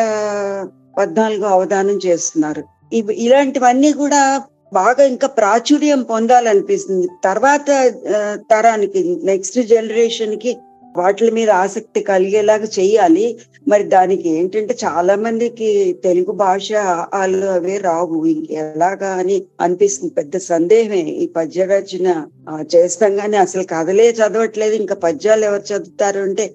పద్నాలుగు 0.99 1.45
అవధానం 1.45 1.97
చేస్తున్నారు. 2.07 2.63
ఇవి 2.93 3.15
ఇలాంటివన్నీ 3.15 3.93
కూడా 3.93 4.23
బాగా 4.73 5.03
ఇంకా 5.05 5.29
ప్రాచుర్యం 5.29 6.03
పొందాలనిపిస్తుంది. 6.03 7.07
తర్వాత 7.25 7.69
తరానికి 8.51 9.01
నెక్స్ట్ 9.25 9.59
జనరేషన్కి 9.67 10.53
వాటి 10.97 11.31
మీద 11.31 11.51
ఆసక్తి 11.51 12.01
కలిగేలాగా 12.01 12.67
చెయ్యాలి. 12.79 13.27
మరి 13.69 13.85
దానికి 13.95 14.29
ఏంటంటే 14.39 14.75
చాలా 14.85 15.15
మందికి 15.17 15.69
తెలుగు 16.05 16.33
భాష 16.43 16.69
వాళ్ళు 17.15 17.47
అవే 17.57 17.77
రావు. 17.79 18.19
ఎలాగా 18.51 19.11
అని 19.21 19.37
అనిపిస్తుంది. 19.61 20.13
పెద్ద 20.15 20.37
సందేహమే. 20.51 21.03
ఈ 21.25 21.27
పద్య 21.37 21.65
రచన 21.65 22.09
చేస్తాం 22.75 23.17
కానీ 23.17 23.37
అసలు 23.37 23.65
కథలే 23.75 24.09
చదవట్లేదు. 24.21 24.75
ఇంకా 24.75 24.95
పద్యాలు 24.95 25.45
ఎవరు 25.45 25.65
చదువుతారు 25.73 26.21
అంటే 26.21 26.47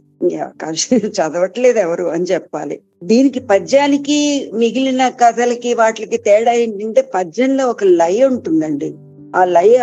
చదవట్లేదు 1.19 1.79
ఎవరు 1.79 2.05
అని 2.15 2.23
చెప్పాలి. 2.23 2.75
దీనికి 3.03 3.39
పద్యానికి 3.51 4.17
మిగిలిన 4.53 5.03
కథలకి 5.23 5.73
వాటికి 5.73 6.17
తేడా 6.17 6.51
ఏంటంటే 6.63 7.01
పద్యంలో 7.15 7.63
ఒక 7.67 7.83
లయ 7.83 8.25
ఉంటుందండి. 8.25 8.89
ఆ 9.35 9.45
లయ 9.45 9.77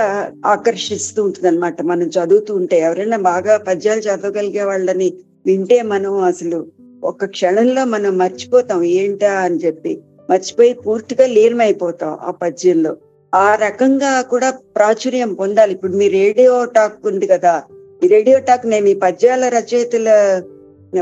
ఆకర్షిస్తూ 0.46 1.24
ఉంటుంది 1.24 1.48
అనమాట 1.48 1.82
మనం 1.82 2.02
చదువుతూ 2.02 2.54
ఉంటే 2.54 2.80
ఎవరైనా 2.80 3.16
బాగా 3.16 3.56
పద్యాలు 3.56 4.00
చదవగలిగే 4.00 4.62
వాళ్ళని 4.62 5.12
వింటే 5.46 5.82
మనం 5.82 6.22
అసలు 6.22 6.66
ఒక 7.04 7.24
క్షణంలో 7.24 7.84
మనం 7.84 8.18
మర్చిపోతాం. 8.18 8.82
ఏంటా 8.82 9.32
అని 9.32 9.56
చెప్పి 9.56 10.00
మర్చిపోయి 10.30 10.72
పూర్తిగా 10.74 11.26
లీనమైపోతాం 11.26 12.18
ఆ 12.22 12.30
పద్యంలో. 12.30 12.96
ఆ 13.34 13.54
రకంగా 13.54 14.20
కూడా 14.20 14.50
ప్రాచుర్యం 14.50 15.34
పొందాలి. 15.34 15.72
ఇప్పుడు 15.72 15.92
మీ 15.92 16.08
రేడియో 16.08 16.64
టాక్ 16.64 17.06
ఉంది 17.06 17.26
కదా. 17.26 17.62
ఈ 18.04 18.06
రేడియో 18.06 18.38
టాక్ 18.38 18.66
నేను 18.66 18.86
ఈ 18.86 18.94
పద్యాల 18.94 19.48
రచయితల 19.48 20.42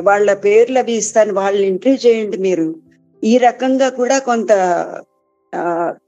వాళ్ళ 0.01 0.35
పేర్లు 0.35 0.79
అవి 0.79 0.93
ఇస్తాను. 0.93 1.35
వాళ్ళని 1.35 1.67
ఇంటర్వ్యూ 1.67 2.13
చేయండి 2.13 2.37
మీరు. 2.37 2.75
ఈ 3.25 3.39
రకంగా 3.39 3.89
కూడా 3.89 4.19
కొంత 4.19 4.53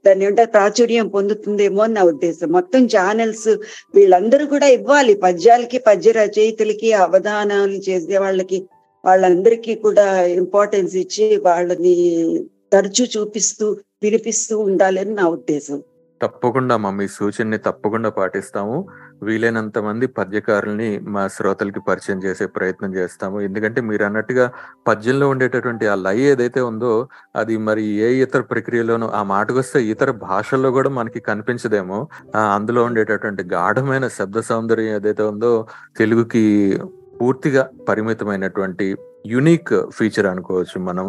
దాని 0.05 0.23
ఉంటే 0.25 0.45
ప్రాచుర్యం 0.45 1.07
పొందుతుందేమో 1.07 1.81
అని 1.83 1.93
నా 1.93 2.03
ఉద్దేశం. 2.03 2.47
మొత్తం 2.51 2.81
ఛానల్స్ 2.85 3.49
వీళ్ళందరూ 3.95 4.45
కూడా 4.45 4.67
ఇవ్వాలి. 4.77 5.13
పద్యాలకి 5.25 5.79
పద్య 5.79 6.11
రచయితలకి 6.11 6.91
అవధానాలు 7.05 7.79
చేసే 7.89 8.17
వాళ్ళకి 8.17 8.59
వాళ్ళందరికీ 9.03 9.73
కూడా 9.75 10.05
ఇంపార్టెన్స్ 10.41 10.95
ఇచ్చి 10.95 11.27
వాళ్ళని 11.47 11.95
తరచూ 12.73 13.05
చూపిస్తూ 13.15 13.65
వినిపిస్తూ 14.03 14.55
ఉండాలని 14.59 15.13
నా 15.13 15.25
ఉద్దేశం. 15.37 15.77
తప్పకుండా 16.21 16.77
మా 16.77 16.89
మీ 16.91 17.07
సూచనని 17.07 17.57
తప్పకుండా 17.57 18.09
పాటిస్తాము. 18.09 18.77
వీలైనంత 19.23 19.77
మంది 19.79 20.07
పద్యకారుల్ని 20.07 20.89
మా 20.99 21.23
శ్రోతలకి 21.27 21.79
పరిచయం 21.79 22.19
చేసే 22.25 22.45
ప్రయత్నం 22.45 22.91
చేస్తాము. 22.95 23.41
ఎందుకంటే 23.41 23.81
మీరు 23.81 24.03
అన్నట్టుగా 24.03 24.45
పద్యంలో 24.87 25.29
ఉండేటటువంటి 25.29 25.87
ఆ 25.87 25.95
లయ 25.95 26.21
ఏదైతే 26.33 26.61
ఉందో 26.61 26.93
అది 27.35 27.57
మరి 27.57 27.83
ఏ 28.05 28.09
ఇతర 28.23 28.41
ప్రక్రియలోనూ 28.41 29.07
ఆ 29.19 29.23
మాటకొస్తే 29.23 29.81
ఇతర 29.85 30.11
భాషల్లో 30.11 30.71
కూడా 30.71 30.89
మనకి 30.89 31.19
కనిపించదేమో. 31.19 31.99
అందులో 32.35 32.83
ఉండేటటువంటి 32.83 33.43
గాఢమైన 33.43 34.07
శబ్ద 34.19 34.39
సౌందర్యం 34.39 34.95
ఏదైతే 34.95 35.23
ఉందో 35.23 35.53
తెలుగుకి 35.97 36.45
పూర్తిగా 37.21 37.69
పరిమితమైనటువంటి 37.89 38.85
యునిక్ 39.27 39.73
ఫీచర్ 39.95 40.25
అనుకోవచ్చు 40.25 40.77
మనం. 40.81 41.05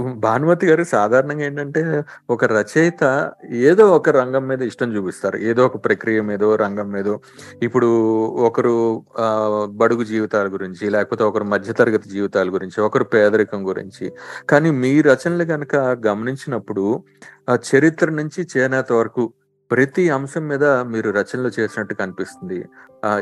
భానుమతి 0.00 0.66
గారు 0.66 0.84
సాధారణంగా 0.84 1.44
ఏంటంటే 1.44 2.04
ఒక 2.30 2.44
రచయిత 2.44 3.32
ఏదో 3.50 3.84
ఒక 3.96 4.08
రంగం 4.08 4.48
మీద 4.48 4.62
ఇష్టం 4.62 4.96
చూపిస్తారు. 4.96 5.36
ఏదో 5.36 5.66
ఒక 5.66 5.84
ప్రక్రియ 5.84 6.20
మీదో 6.20 6.56
రంగం 6.56 6.88
మీదో. 6.92 7.20
ఇప్పుడు 7.62 7.86
ఒకరు 8.48 9.04
బడుగు 9.70 10.04
జీవితాల 10.04 10.46
గురించి 10.46 10.90
లేకపోతే 10.90 11.24
ఒకరు 11.24 11.44
మధ్యతరగతి 11.44 12.10
జీవితాల 12.10 12.48
గురించి 12.48 12.80
ఒకరు 12.80 13.04
పేదరికం 13.04 13.68
గురించి. 13.68 14.12
కానీ 14.50 14.70
మీ 14.70 15.00
రచనలు 15.00 15.44
కనుక 15.44 15.76
గమనించినప్పుడు 16.06 17.02
ఆ 17.50 17.58
చరిత్ర 17.70 18.10
నుంచి 18.10 18.46
చేనేత 18.56 18.92
వరకు 18.92 19.32
ప్రతి 19.70 20.10
అంశం 20.10 20.48
మీద 20.48 20.64
మీరు 20.64 21.10
రచనలు 21.10 21.50
చేసినట్టు 21.60 21.94
కనిపిస్తుంది. 21.94 22.64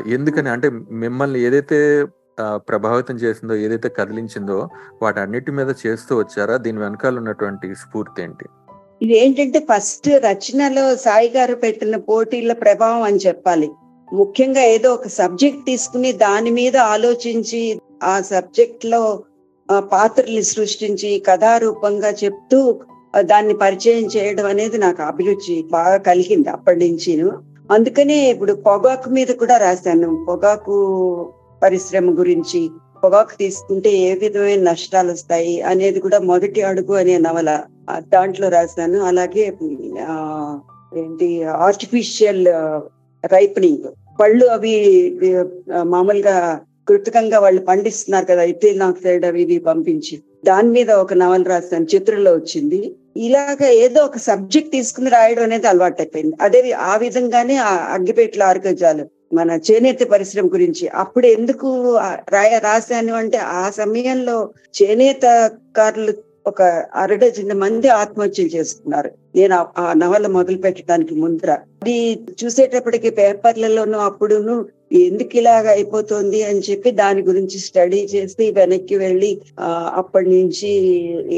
ఎందుకని? 0.07 0.49
అంటే 0.49 0.69
మిమ్మల్ని 0.91 1.39
ఏదైతే 1.39 2.05
ప్రభావితం 2.41 3.15
చేసిందో 3.15 3.55
ఏదైతే 3.55 3.89
కదిలించిందో 3.89 4.69
వాటన్నిటి 5.01 5.51
మీద 5.51 5.73
చేస్తూ 5.87 6.17
వచ్చారా? 6.17 6.57
దీని 6.57 6.79
వెనకాల 6.79 7.17
ఉన్నటువంటి 7.17 7.75
స్ఫూర్తి 7.75 8.23
ఏంటి? 8.23 8.45
ఇది 9.01 9.17
ఏంటంటే 9.17 9.59
ఫస్ట్ 9.59 10.09
రచనలో 10.09 10.95
సాయి 10.95 11.29
గారు 11.35 11.55
పెట్టిన 11.55 11.95
పోటీల 11.95 12.53
ప్రభావం 12.53 13.01
అని 13.01 13.17
చెప్పాలి. 13.27 13.69
ముఖ్యంగా 14.13 14.61
ఏదో 14.61 14.93
ఒక 14.93 15.07
సబ్జెక్ట్ 15.07 15.65
తీసుకుని 15.65 16.11
దాని 16.11 16.51
మీద 16.51 16.77
ఆలోచించి 16.77 17.79
ఆ 18.03 18.21
సబ్జెక్ట్లో 18.21 19.23
పాత్రల్ని 19.79 20.43
సృష్టించి 20.43 21.23
కథారూపంగా 21.27 22.09
చెప్తూ 22.23 22.79
దాన్ని 23.19 23.53
పరిచయం 23.53 24.05
చేయడం 24.05 24.45
అనేది 24.45 24.77
నాకు 24.77 25.01
అభిరుచి 25.03 25.65
బాగా 25.71 25.97
కలిగింది 25.97 26.49
అప్పటి 26.49 26.79
నుంచి 26.79 27.31
అందుకనే 27.71 28.31
ఇప్పుడు 28.31 28.53
పొగాకు 28.53 29.09
మీద 29.09 29.27
కూడా 29.27 29.57
రాశాను. 29.57 30.25
పొగాకు 30.29 30.75
పరిశ్రమ 31.63 32.11
గురించి 32.19 32.61
పొగాకు 33.03 33.33
తీసుకుంటే 33.39 33.91
ఏ 33.97 34.13
విధమైన 34.13 34.61
నష్టాలు 34.69 35.11
వస్తాయి 35.11 35.61
అనేది 35.61 35.99
కూడా 35.99 36.19
మొదటి 36.19 36.61
అడుగు 36.61 36.93
అనే 36.93 37.17
నవల 37.17 37.51
దాంట్లో 38.13 38.49
రాశాను. 38.49 38.97
అలాగే 39.09 39.45
ఆ 40.09 40.15
ఏంటి 40.97 41.43
ఆర్టిఫిషియల్ 41.43 42.45
రైపనింగ్ 43.23 43.83
పళ్ళు 44.19 44.45
అవి 44.45 44.73
మామూలుగా 45.83 46.35
కృతకంగా 46.89 47.39
వాళ్ళు 47.39 47.61
పండిస్తున్నారు 47.61 48.25
కదా 48.25 48.41
అయితే 48.41 48.73
నాకు 48.73 49.25
అవి 49.27 49.41
ఇవి 49.41 49.57
పంపించి. 49.59 50.15
దాని 50.45 50.69
మీద 50.69 50.91
ఒక 51.03 51.13
నవల 51.13 51.43
రాశాను 51.43 51.87
చిత్రంలో 51.95 52.31
వచ్చింది. 52.33 52.79
ఇలాగ 53.17 53.61
ఏదో 53.83 54.01
ఒక 54.01 54.17
సబ్జెక్ట్ 54.17 54.71
తీసుకుని 54.71 55.09
రాయడం 55.09 55.43
అనేది 55.43 55.67
అలవాటు 55.67 56.01
అయిపోయింది 56.01 56.35
అదే 56.41 56.59
ఆ 56.71 56.93
విధంగానే 56.97 57.55
ఆ 57.69 57.71
అగ్గిపేట్ల 57.95 58.43
ఆరుగజాలు. 58.43 59.05
మన 59.31 59.49
చేనేత 59.65 60.03
పరిశ్రమ 60.11 60.47
గురించి. 60.53 60.85
అప్పుడు 61.01 61.27
ఎందుకు 61.35 61.67
రాయ 62.33 62.53
రాశాను 62.63 63.13
అంటే 63.17 63.39
ఆ 63.57 63.65
సమయంలో 63.77 64.37
చేనేతకారులు 64.79 66.13
ఒక 66.45 66.61
అరడజన 66.95 67.53
మంది 67.61 67.87
ఆత్మహత్యలు 67.95 68.51
చేస్తున్నారు 68.53 69.09
నేను 69.35 69.53
ఆ 69.77 69.93
నవల 69.99 70.27
మొదలు 70.35 70.59
పెట్టడానికి 70.63 71.13
ముందర. 71.21 71.49
అది 71.81 71.95
చూసేటప్పటికి 72.39 73.09
పేపర్లలోనూ 73.17 73.97
అప్పుడును 74.05 74.55
ఎందుకు 74.99 75.35
ఇలాగ 75.39 75.65
అయిపోతుంది 75.73 76.39
అని 76.43 76.61
చెప్పి 76.67 76.89
దాని 76.99 77.21
గురించి 77.27 77.57
స్టడీ 77.65 77.99
చేసి 78.13 78.45
వెనక్కి 78.57 78.95
వెళ్ళి 78.97 79.31
ఆ, 79.59 79.67
అప్పటి 79.95 80.29
నుంచి 80.33 80.71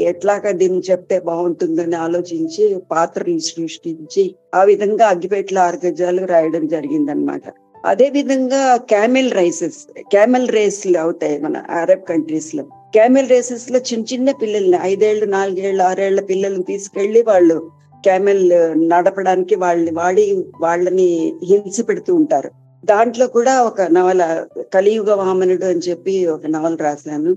ఎట్లాగా 0.06 0.52
దీన్ని 0.60 0.82
చెప్తే 0.88 1.18
బాగుంటుందని 1.26 1.98
ఆలోచించి 2.04 2.62
పాత్రలు 2.92 3.42
సృష్టించి 3.48 4.24
ఆ 4.54 4.62
విధంగా 4.70 5.06
అగ్గిపెట్ల 5.12 5.58
ఆరు 5.66 5.80
గజాలు 5.84 6.24
రాయడం 6.32 6.64
జరిగిందనమాట 6.72 7.44
అదే 7.86 8.10
విధంగా 8.10 8.76
క్యామెల్ 8.76 9.32
రైసెస్ 9.32 10.02
క్యామెల్ 10.02 10.48
రేస్లు 10.48 10.98
అవుతాయి 10.98 11.38
మన 11.38 11.56
అరబ్ 11.56 12.02
కంట్రీస్లో 12.02 12.62
క్యామెల్ 12.64 13.28
రేసెస్లో 13.28 13.78
చిన్న 13.78 14.04
చిన్న 14.14 14.30
పిల్లల్ని 14.30 14.78
ఐదేళ్ళు 14.80 15.26
నాలుగేళ్ళు 15.26 15.82
ఆరేళ్ళ 15.82 16.20
పిల్లల్ని 16.20 16.62
తీసుకెళ్ళి 16.62 17.22
వాళ్ళు 17.22 17.70
క్యామెల్ 17.94 18.50
నడపడానికి 18.88 19.54
వాళ్ళని 19.54 19.90
వాడి 19.90 20.44
వాళ్ళని 20.60 21.32
హింస 21.44 21.80
పెడుతూ 21.88 22.14
ఉంటారు. 22.14 22.50
దాంట్లో 22.84 23.26
కూడా 23.26 23.62
ఒక 23.62 23.82
నవల 23.82 24.46
కలియుగ 24.74 25.14
వామనుడు 25.14 25.64
అని 25.64 25.78
చెప్పి 25.78 26.26
ఒక 26.26 26.46
నవల 26.46 26.74
రాశాను. 26.74 27.36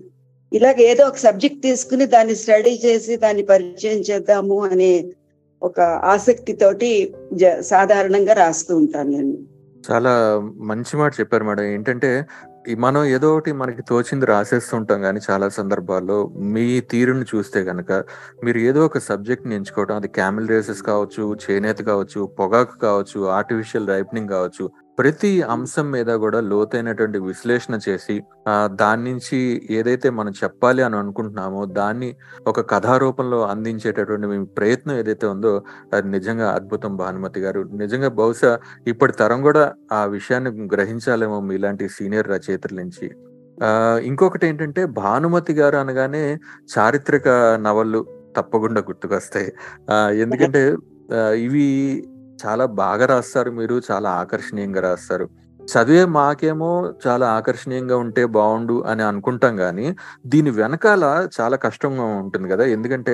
ఇలాగ 0.53 0.73
ఏదో 0.79 1.05
ఒక 1.05 1.15
సబ్జెక్ట్ 1.15 1.61
తీసుకుని 1.61 2.05
దాన్ని 2.05 2.35
స్టడీ 2.35 2.79
చేసి 2.85 3.15
దాన్ని 3.15 3.43
పరిచయం 3.43 3.97
చేద్దాము 3.97 4.65
అనే 4.65 5.05
ఒక 5.63 5.81
ఆసక్తితోటి 5.81 7.13
జ- 7.33 7.59
సాధారణంగా 7.59 8.33
రాస్తూ 8.33 8.77
ఉంటాను 8.77 9.09
నేను. 9.09 9.54
చాలా 9.87 10.11
మంచి 10.61 10.93
మాట 10.97 11.11
చెప్పారు 11.19 11.43
మేడం. 11.43 11.65
ఏంటంటే 11.65 12.11
మనం 12.77 13.01
ఏదో 13.05 13.27
ఒకటి 13.35 13.51
మనకి 13.51 13.81
తోచింది 13.81 14.25
రాసేస్తుంటాం 14.25 14.99
కానీ 15.01 15.19
చాలా 15.29 15.47
సందర్భాల్లో 15.49 16.17
మీ 16.53 16.65
తీరుని 16.91 17.25
చూస్తే 17.35 17.59
కనుక 17.63 17.91
మీరు 18.43 18.59
ఏదో 18.59 18.85
ఒక 18.85 18.97
సబ్జెక్ట్ని 19.09 19.55
ఎంచుకోవటం 19.55 19.55
ఎంచుకోవడం 19.55 19.95
అది 19.95 20.07
క్యామిల్ 20.07 20.49
రేసెస్ 20.49 20.81
కావచ్చు 20.81 21.23
చేనేత 21.43 21.79
కావచ్చు 21.81 22.21
పొగాకు 22.39 22.75
కావచ్చు 22.77 23.19
ఆర్టిఫిషియల్ 23.29 23.87
రైపనింగ్ 23.87 24.29
కావచ్చు 24.29 24.65
ప్రతి 24.97 25.41
అంశం 25.41 25.91
మీద 25.91 26.05
కూడా 26.05 26.39
లోతైనటువంటి 26.41 27.19
విశ్లేషణ 27.19 27.79
చేసి 27.89 28.15
దాని 28.73 29.11
నుంచి 29.11 29.67
ఏదైతే 29.69 30.09
మనం 30.09 30.31
చెప్పాలి 30.31 30.81
అని 30.83 30.95
అనుకుంటున్నామో 30.95 31.65
దాన్ని 31.65 32.15
ఒక 32.47 32.61
కథారూపంలో 32.69 33.41
అందించేటటువంటి 33.47 34.27
మీ 34.27 34.45
ప్రయత్నం 34.45 34.97
ఏదైతే 34.97 35.27
ఉందో 35.27 35.63
అది 35.93 36.07
నిజంగా 36.07 36.51
అద్భుతం. 36.51 36.97
భానుమతి 36.97 37.39
గారు 37.39 37.61
నిజంగా 37.73 38.09
బహుశా 38.09 38.59
ఇప్పటి 38.87 39.13
తరం 39.13 39.41
కూడా 39.41 39.73
ఆ 39.91 40.05
విషయాన్ని 40.05 40.51
గ్రహించాలేమో 40.73 41.39
మీలాంటి 41.39 41.87
సీనియర్ 41.89 42.27
రచయితల 42.27 42.75
నుంచి. 42.75 43.07
ఆ 43.63 43.99
ఇంకొకటి 44.03 44.47
ఏంటంటే 44.47 44.85
భానుమతి 44.85 45.53
గారు 45.53 45.75
అనగానే 45.75 46.37
చారిత్రక 46.77 47.27
నవళ్ళు 47.61 48.05
తప్పకుండా 48.37 48.81
గుర్తుకొస్తాయి. 48.81 49.53
ఆ 49.91 50.09
ఎందుకంటే 50.09 50.63
ఇవి 51.37 51.67
చాలా 52.43 52.65
బాగా 52.65 53.05
రాస్తారు 53.05 53.51
మీరు 53.51 53.81
చాలా 53.91 54.09
ఆకర్షణీయంగా 54.09 54.81
రాస్తారు. 54.81 55.25
చదివే 55.59 56.05
మాకేమో 56.05 56.93
చాలా 57.07 57.27
ఆకర్షణీయంగా 57.29 57.97
ఉంటే 57.97 58.25
బాగుండు 58.25 58.83
అని 58.87 59.03
అనుకుంటాం 59.03 59.57
కానీ 59.57 59.95
దీని 60.25 60.49
వెనకాల 60.49 61.27
చాలా 61.41 61.57
కష్టంగా 61.57 62.03
ఉంటుంది 62.03 62.49
కదా. 62.49 62.63
ఎందుకంటే 62.65 63.13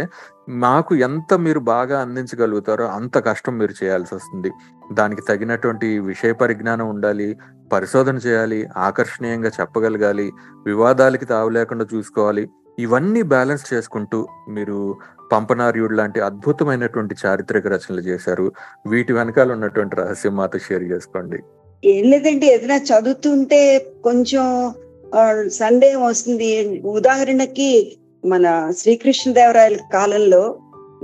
మాకు 0.50 0.96
ఎంత 0.96 1.34
మీరు 1.34 1.60
బాగా 1.60 2.02
అందించగలుగుతారో 2.02 2.86
అంత 2.88 3.18
కష్టం 3.18 3.58
మీరు 3.58 3.84
చేయాల్సి 3.84 4.16
వస్తుంది. 4.16 4.52
దానికి 4.94 5.22
తగినటువంటి 5.30 6.00
విషయ 6.00 6.34
పరిజ్ఞానం 6.34 6.90
ఉండాలి 6.90 7.30
పరిశోధన 7.74 8.16
చేయాలి 8.18 8.70
ఆకర్షణీయంగా 8.78 9.52
చెప్పగలగాలి 9.60 10.28
వివాదాలకి 10.66 11.26
తావు 11.26 11.50
లేకుండా 11.50 11.86
చూసుకోవాలి. 11.96 12.44
ఇవన్నీ 12.80 13.22
బ్యాలెన్స్ 13.22 13.74
చేసుకుంటూ 13.74 14.28
మీరు 14.50 14.96
పంపనార్యుడు 15.32 15.94
లాంటి 15.94 16.22
అద్భుతమైనటువంటి 16.22 17.16
చారిత్రక 17.26 17.68
రచనలు 17.68 18.02
చేశారు. 18.02 18.52
వీటి 18.88 19.14
వెనకాల 19.14 19.52
ఉన్నటువంటి 19.52 19.96
రహస్యం 19.96 20.36
మాతో 20.36 20.60
షేర్ 20.60 20.84
చేసుకోండి. 20.84 21.38
ఏం 21.86 22.10
లేదండి 22.10 22.46
ఏదైనా 22.46 22.76
చదువుతుంటే 22.76 23.86
కొంచెం 24.04 24.74
సండే 25.16 25.50
సందేహం 25.50 26.06
వస్తుంది. 26.06 26.82
ఉదాహరణకి 26.86 27.98
మన 28.26 28.72
శ్రీకృష్ణదేవరాయల 28.78 29.78
కాలంలో 29.94 30.60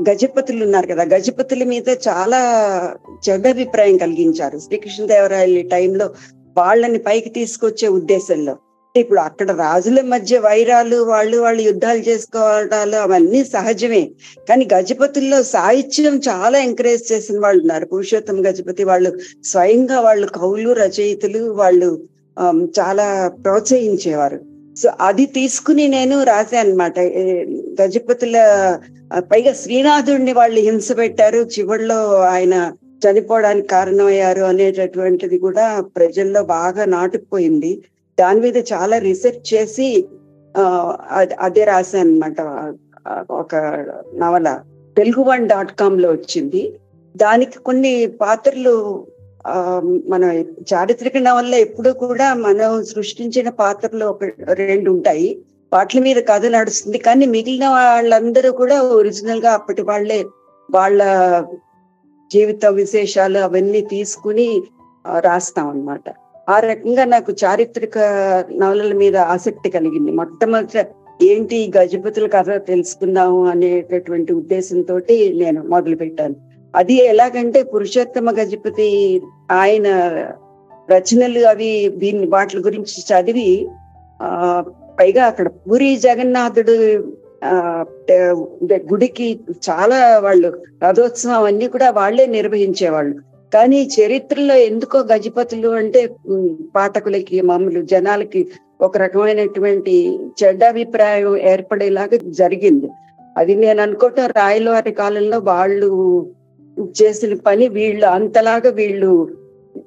గజపతులు 0.09 0.63
ఉన్నారు 0.63 0.87
కదా 0.87 1.03
గజపతుల 1.03 1.63
మీద 1.63 1.89
చాలా 1.89 2.41
చెడ్డ 3.29 3.47
అభిప్రాయం 3.47 3.97
కలిగించారు 3.97 4.59
శ్రీకృష్ణదేవరాయల 4.59 5.67
టైంలో 5.67 6.09
వాళ్ళని 6.57 6.97
పైకి 6.97 7.29
తీసుకొచ్చే 7.29 7.87
ఉద్దేశంలో. 7.87 8.57
ఇప్పుడు 9.03 9.19
అక్కడ 9.19 9.49
రాజుల 9.61 9.99
మధ్య 10.13 10.37
వైరాలు 10.45 10.97
వాళ్ళు 11.11 11.37
వాళ్ళు 11.45 11.61
యుద్ధాలు 11.61 12.01
చేసుకోవడాలు 12.09 12.97
అవన్నీ 13.05 13.41
సహజమే. 13.43 14.03
కానీ 14.49 14.67
గజపతుల్లో 14.73 15.39
సాహిత్యం 15.43 16.15
చాలా 16.29 16.57
ఎంకరేజ్ 16.67 17.05
చేసిన 17.11 17.39
వాళ్ళు 17.45 17.61
ఉన్నారు. 17.61 17.85
పురుషోత్తమ 17.93 18.43
గజపతి 18.47 18.83
వాళ్ళు 18.91 19.11
స్వయంగా 19.51 19.99
వాళ్ళు 20.07 20.27
కవులు 20.39 20.73
రచయితలు 20.83 21.43
వాళ్ళు 21.61 21.89
చాలా 22.79 23.07
ప్రోత్సహించేవారు. 23.45 24.39
సో 24.81 24.87
అది 25.01 25.25
తీసుకుని 25.37 25.85
నేను 25.87 26.15
రాశాను 26.23 26.69
అనమాట 26.69 26.99
గజపతుల 27.81 28.35
పైగా 29.31 29.53
శ్రీనాథుడిని 29.61 30.33
వాళ్ళు 30.33 30.59
హింస 30.67 30.89
పెట్టారు. 30.97 31.39
చివరిలో 31.55 31.99
ఆయన 32.33 32.55
చనిపోవడానికి 33.03 33.67
కారణమయ్యారు 33.67 34.43
అనేటటువంటిది 34.51 35.37
కూడా 35.45 35.65
ప్రజల్లో 35.97 36.41
బాగా 36.43 36.83
నాటుకుపోయింది. 36.95 37.71
దాని 38.17 38.41
మీద 38.41 38.57
చాలా 38.73 38.97
రీసెర్చ్ 38.97 39.53
చేసి 39.53 39.87
ఆ, 40.55 40.63
అదే 41.39 41.63
రాశాను 41.63 42.11
అనమాట 42.11 42.39
ఒక 43.31 43.55
నవల. 44.15 44.47
తెలుగు 44.97 45.21
వన్ 45.21 45.49
డాట్ 45.49 45.71
కామ్లో 45.71 46.11
వచ్చింది. 46.11 46.61
దానికి 47.15 47.59
కొన్ని 47.59 48.07
పాత్రలు 48.21 48.73
ఆ, 49.45 49.81
మన 50.07 50.23
చారిత్రక 50.73 51.17
నవల్లో 51.17 51.57
ఎప్పుడు 51.57 51.89
కూడా 52.01 52.33
మనం 52.33 52.85
సృష్టించిన 52.85 53.49
పాత్రలు 53.49 54.05
ఒక 54.05 54.23
రెండు 54.53 54.91
ఉంటాయి. 54.91 55.29
వాటి 55.71 55.99
మీద 55.99 56.23
కథ 56.29 56.45
నడుస్తుంది. 56.47 56.97
కానీ 56.97 57.25
మిగిలిన 57.25 57.67
వాళ్ళందరూ 57.69 58.51
కూడా 58.51 58.81
ఒరిజినల్గా 58.81 59.51
అప్పటి 59.51 59.81
వాళ్ళే 59.81 60.19
వాళ్ళ 60.69 61.01
జీవిత 62.31 62.65
విశేషాలు 62.65 63.39
అవన్నీ 63.39 63.81
తీసుకుని 63.81 64.47
రాస్తాం 65.19 65.67
అనమాట 65.69 66.07
ఆ 66.49 66.59
రకంగా 66.59 67.03
నాకు 67.05 67.35
చారిత్రక 67.43 67.97
నవలల 68.51 68.93
మీద 68.93 69.17
ఆసక్తి 69.17 69.69
కలిగింది. 69.69 70.11
మొట్టమొదట 70.11 70.85
ఏంటి 71.23 71.71
గజపతుల 71.77 72.27
కథ 72.27 72.49
తెలుసుకుందాము 72.67 73.47
అనేటటువంటి 73.47 74.33
ఉద్దేశంతో 74.33 74.97
నేను 75.33 75.63
మొదలు 75.63 75.95
పెట్టాను 75.95 76.35
అది 76.75 76.93
ఎలాగంటే 76.93 77.63
పురుషోత్తమ 77.63 78.31
గజపతి 78.31 79.21
ఆయన 79.51 79.87
రచనలు 80.91 81.47
అవి 81.47 81.89
దీన్ని 81.89 82.27
వాటి 82.27 82.57
గురించి 82.57 82.97
చదివి 83.09 83.67
ఆ 84.21 84.63
పైగా 84.99 85.25
అక్కడ 85.25 85.47
పూరి 85.47 85.97
జగన్నాథుడు 85.97 86.75
ఆ 87.43 87.85
గుడికి 88.91 89.39
చాలా 89.69 90.19
వాళ్ళు 90.19 90.49
రథోత్సవం 90.83 91.43
అన్ని 91.43 91.67
కూడా 91.67 91.89
వాళ్ళే 91.89 92.25
నిర్వహించేవాళ్ళు. 92.25 93.26
కానీ 93.53 93.79
చరిత్రలో 93.95 94.55
ఎందుకో 94.55 94.99
గజపతులు 94.99 95.69
అంటే 95.71 96.01
పాఠకులకి 96.75 97.41
మామూలు 97.41 97.81
జనాలకి 97.81 98.41
ఒక 98.81 98.97
రకమైనటువంటి 98.97 99.93
చెడ్డ 100.43 100.63
అభిప్రాయం 100.63 101.37
ఏర్పడేలాగా 101.37 102.17
జరిగింది. 102.31 102.87
అది 103.37 103.55
నేను 103.55 103.81
అనుకోవటం 103.81 104.25
రాయలవారి 104.35 104.91
కాలంలో 104.91 105.39
వాళ్ళు 105.39 105.89
చేసిన 106.95 107.33
పని 107.45 107.67
వీళ్ళు 107.67 108.07
అంతలాగా 108.07 108.69
వీళ్ళు 108.69 109.11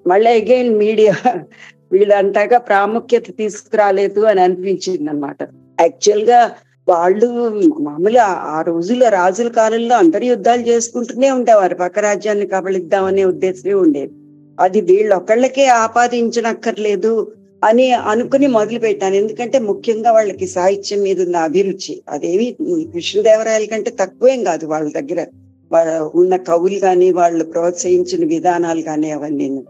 మళ్ళీ 0.07 0.31
అగైన్ 0.31 0.73
మీడియా 0.77 1.14
వీళ్ళు 1.92 2.14
అంతగా 2.14 2.59
ప్రాముఖ్యత 2.59 3.27
తీసుకురాలేదు 3.38 4.20
అని 4.20 4.40
అనిపించింది 4.40 5.11
అనమాట 5.11 5.38
యాక్చువల్గా 5.81 6.40
వాళ్ళు 6.90 7.26
మామూలు 7.81 8.18
ఆ- 8.18 8.62
రోజుల్లో 8.62 9.09
రాజుల 9.09 9.48
కాలంలో 9.48 9.96
అందరు 9.96 10.24
యుద్ధాలు 10.24 10.62
చేసుకుంటూనే 10.62 11.31
ఉండేవారు. 11.31 11.74
పక్క 11.74 11.98
రాజ్యాన్ని 11.98 12.46
కబళిద్దామనే 12.46 13.24
ఉద్దేశమే 13.24 13.74
ఉండేది. 13.74 14.12
అది 14.61 14.81
వీళ్ళొక్కళ్ళకే 14.81 15.66
ఆపాదించనక్కర్లేదు 15.66 17.33
అని 17.64 17.92
అనుకుని 17.92 18.46
మొదలు 18.46 18.79
పెట్టాను 18.79 19.14
ఎందుకంటే 19.14 19.59
ముఖ్యంగా 19.59 20.12
వాళ్ళకి 20.12 20.46
సాహిత్యం 20.46 21.00
మీద 21.00 21.22
ఉన్న 21.22 21.37
అభిరుచి. 21.37 22.03
అదేమి 22.09 22.57
కృష్ణదేవరాయల 22.94 23.64
కంటే 23.64 23.90
తక్కువేం 24.00 24.44
కాదు 24.44 24.66
వాళ్ళ 24.66 24.92
దగ్గర. 24.92 25.26
వాళ్ళ 25.72 26.11
ఉన్న 26.14 26.37
కవులు 26.37 26.79
కానీ 26.79 27.12
వాళ్ళు 27.12 27.44
ప్రోత్సహించిన 27.44 28.29
విధానాలు 28.29 28.83
కానీ 28.83 29.11
అవన్నీ 29.11 29.62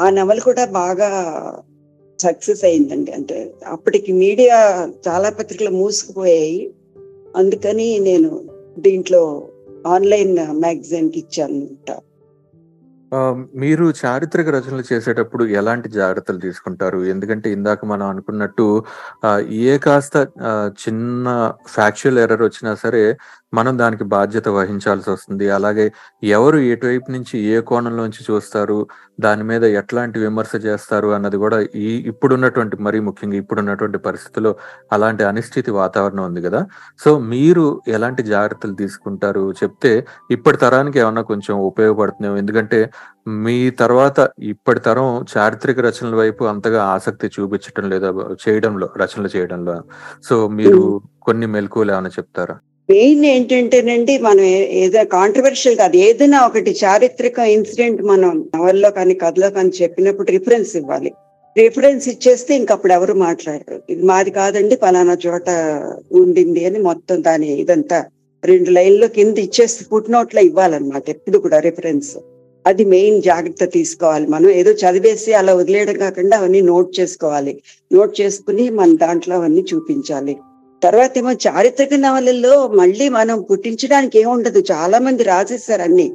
ఆ 0.00 0.10
నవలు 0.10 0.40
కూడా 0.40 0.64
బాగా 0.64 1.10
సక్సెస్ 2.20 2.64
అయిందండి. 2.64 3.12
అంటే 3.12 3.36
అప్పటికి 3.66 4.12
మీడియా 4.12 4.58
చాలా 5.08 5.30
పత్రికలు 5.30 5.70
మూసుకుపోయాయి. 5.70 6.74
అందుకని 7.36 7.88
నేను 7.98 8.30
దీంట్లో 8.78 9.22
ఆన్లైన్ 9.86 10.36
మ్యాగజైన్కి 10.50 11.18
ఇచ్చాను 11.18 11.66
మీరు 13.56 13.84
చారిత్రక 14.00 14.48
రచనలు 14.48 14.84
చేసేటప్పుడు 14.92 15.44
ఎలాంటి 15.44 15.88
జాగ్రత్తలు 15.88 16.38
తీసుకుంటారు? 16.38 16.98
ఎందుకంటే 17.04 17.52
ఇందాక 17.52 17.84
మనం 17.84 18.06
అనుకున్నట్టు 18.06 18.66
ఏ 19.68 19.78
కాస్త 19.78 20.16
చిన్న 20.82 21.26
ఫ్యాక్చువల్ 21.66 22.18
ఎర్రర్ 22.18 22.42
వచ్చినా 22.42 22.74
సరే 22.74 23.02
మనం 23.52 23.78
దానికి 23.78 24.04
బాధ్యత 24.04 24.48
వహించాల్సి 24.48 25.10
వస్తుంది. 25.10 25.50
అలాగే 25.50 25.92
ఎవరు 26.36 26.58
ఎటువైపు 26.58 27.10
నుంచి 27.10 27.38
ఏ 27.52 27.60
కోణంలోంచి 27.60 28.22
చూస్తారు 28.30 28.78
దాని 29.20 29.42
మీద 29.42 29.64
ఎట్లాంటి 29.80 30.18
విమర్శ 30.18 30.52
చేస్తారు 30.66 31.08
అన్నది 31.08 31.36
కూడా 31.36 31.58
ఈ 31.60 31.88
ఇప్పుడున్నటువంటి 32.06 32.76
మరీ 32.76 33.00
ముఖ్యంగా 33.00 33.36
ఇప్పుడున్నటువంటి 33.36 33.98
పరిస్థితుల్లో 33.98 34.52
అలాంటి 34.92 35.24
అనిశ్చితి 35.24 35.70
వాతావరణం 35.70 36.24
ఉంది 36.24 36.42
కదా. 36.42 36.60
సో 37.04 37.18
మీరు 37.18 37.64
ఎలాంటి 37.88 38.22
జాగ్రత్తలు 38.22 38.74
తీసుకుంటారు? 38.74 39.44
చెప్తే 39.62 39.92
ఇప్పటి 40.30 40.56
తరానికి 40.56 40.98
ఏమన్నా 40.98 41.22
కొంచెం 41.22 41.54
ఉపయోగపడుతున్నాం 41.70 42.36
ఎందుకంటే 42.36 42.80
మీ 43.26 43.70
తర్వాత 43.70 44.28
ఇప్పటి 44.38 44.80
తరం 44.80 45.24
చారిత్రక 45.36 45.78
రచనల 45.80 46.14
వైపు 46.14 46.44
అంతగా 46.44 46.82
ఆసక్తి 46.84 47.26
చూపించటం 47.36 47.88
లేదా 47.90 48.10
చేయడంలో 48.44 48.88
రచనలు 49.02 49.30
చేయడంలో. 49.36 49.76
సో 50.28 50.48
మీరు 50.48 50.82
కొన్ని 51.22 51.46
మెలకువలు 51.46 51.92
ఏమైనా 51.92 52.10
చెప్తారా? 52.18 52.56
మెయిన్ 52.88 53.24
ఏంటంటేనండి 53.30 54.14
మనం 54.26 54.44
ఏదో 54.82 55.00
కాంట్రవర్షియల్ 55.16 55.76
కాదు 55.80 55.96
ఏదైనా 56.06 56.38
ఒకటి 56.46 56.70
చారిత్రక 56.82 57.38
ఇన్సిడెంట్ 57.56 58.00
మనం 58.10 58.30
నవల్లో 58.54 58.90
కానీ 58.98 59.14
కథలో 59.22 59.48
కానీ 59.56 59.72
చెప్పినప్పుడు 59.80 60.28
రిఫరెన్స్ 60.36 60.72
ఇవ్వాలి. 60.80 61.10
రిఫరెన్స్ 61.56 62.08
ఇచ్చేస్తే 62.12 62.52
ఇంక 62.60 62.72
అప్పుడు 62.72 62.92
ఎవరు 62.92 63.14
మాట్లాడరు. 63.26 63.78
ఇది 63.92 64.02
మాది 64.02 64.30
కాదండి 64.30 64.76
పలానా 64.76 65.16
చోట 65.26 65.48
ఉండింది 66.20 66.62
అని 66.70 66.78
మొత్తం 66.88 67.22
దాని 67.28 67.50
ఇదంతా 67.64 67.98
రెండు 68.42 68.70
లైన్లో 68.70 69.06
కింద 69.18 69.38
ఇచ్చేస్తే 69.46 69.84
ఫుట్ 69.90 70.10
నోట్లో 70.10 70.40
ఇవ్వాలన్నమాట 70.40 71.04
ఎప్పుడు 71.16 71.38
కూడా 71.38 71.58
రిఫరెన్స్ 71.68 72.12
అది 72.66 72.84
మెయిన్ 72.94 73.22
జాగ్రత్త 73.22 73.64
తీసుకోవాలి 73.76 74.26
మనం. 74.26 74.48
ఏదో 74.60 74.70
చదివేసి 74.82 75.30
అలా 75.40 75.52
వదిలేయడం 75.54 75.96
కాకుండా 76.04 76.36
అవన్నీ 76.38 76.60
నోట్ 76.72 76.90
చేసుకోవాలి. 77.00 77.52
నోట్ 77.90 78.14
చేసుకుని 78.20 78.64
మన 78.70 78.96
దాంట్లో 79.04 79.34
అవన్నీ 79.36 79.64
చూపించాలి. 79.72 80.34
తర్వాత 80.82 81.18
ఏమో 81.18 81.32
చారిత్రక 81.32 81.94
నవలల్లో 81.94 82.68
మళ్ళీ 82.68 83.08
మనం 83.08 83.42
పుట్టించడానికి 83.42 84.20
ఏముండదు. 84.20 84.64
చాలా 84.72 84.98
మంది 84.98 85.22
రాసేసారు 85.22 85.82
అన్ని. 85.82 86.12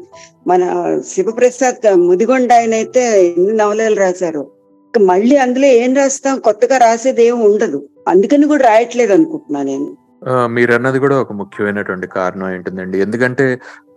మన 0.48 0.62
శివప్రసాద్ 1.08 1.96
ముదిగొండ 1.96 2.54
ఆయన 2.54 2.74
అయితే 2.74 3.26
ఎన్ని 3.26 3.54
నవలలు 3.54 3.96
రాశారు. 3.96 4.52
మళ్ళీ 4.98 5.36
అందులో 5.38 5.66
ఏం 5.66 5.96
రాస్తాం? 5.96 6.40
కొత్తగా 6.40 6.78
రాసేది 6.78 7.24
ఏం 7.24 7.42
ఉండదు. 7.42 7.90
అందుకని 8.08 8.48
కూడా 8.48 8.66
రాయట్లేదు 8.66 9.14
అనుకుంటున్నా 9.14 9.64
నేను. 9.64 9.98
ఆ, 10.24 10.46
మీరు 10.54 10.72
అన్నది 10.76 11.00
కూడా 11.04 11.16
ఒక 11.22 11.32
ముఖ్యమైనటువంటి 11.40 12.08
కారణం 12.14 12.48
ఏంటిదండి 12.54 12.98
ఎందుకంటే 13.06 13.46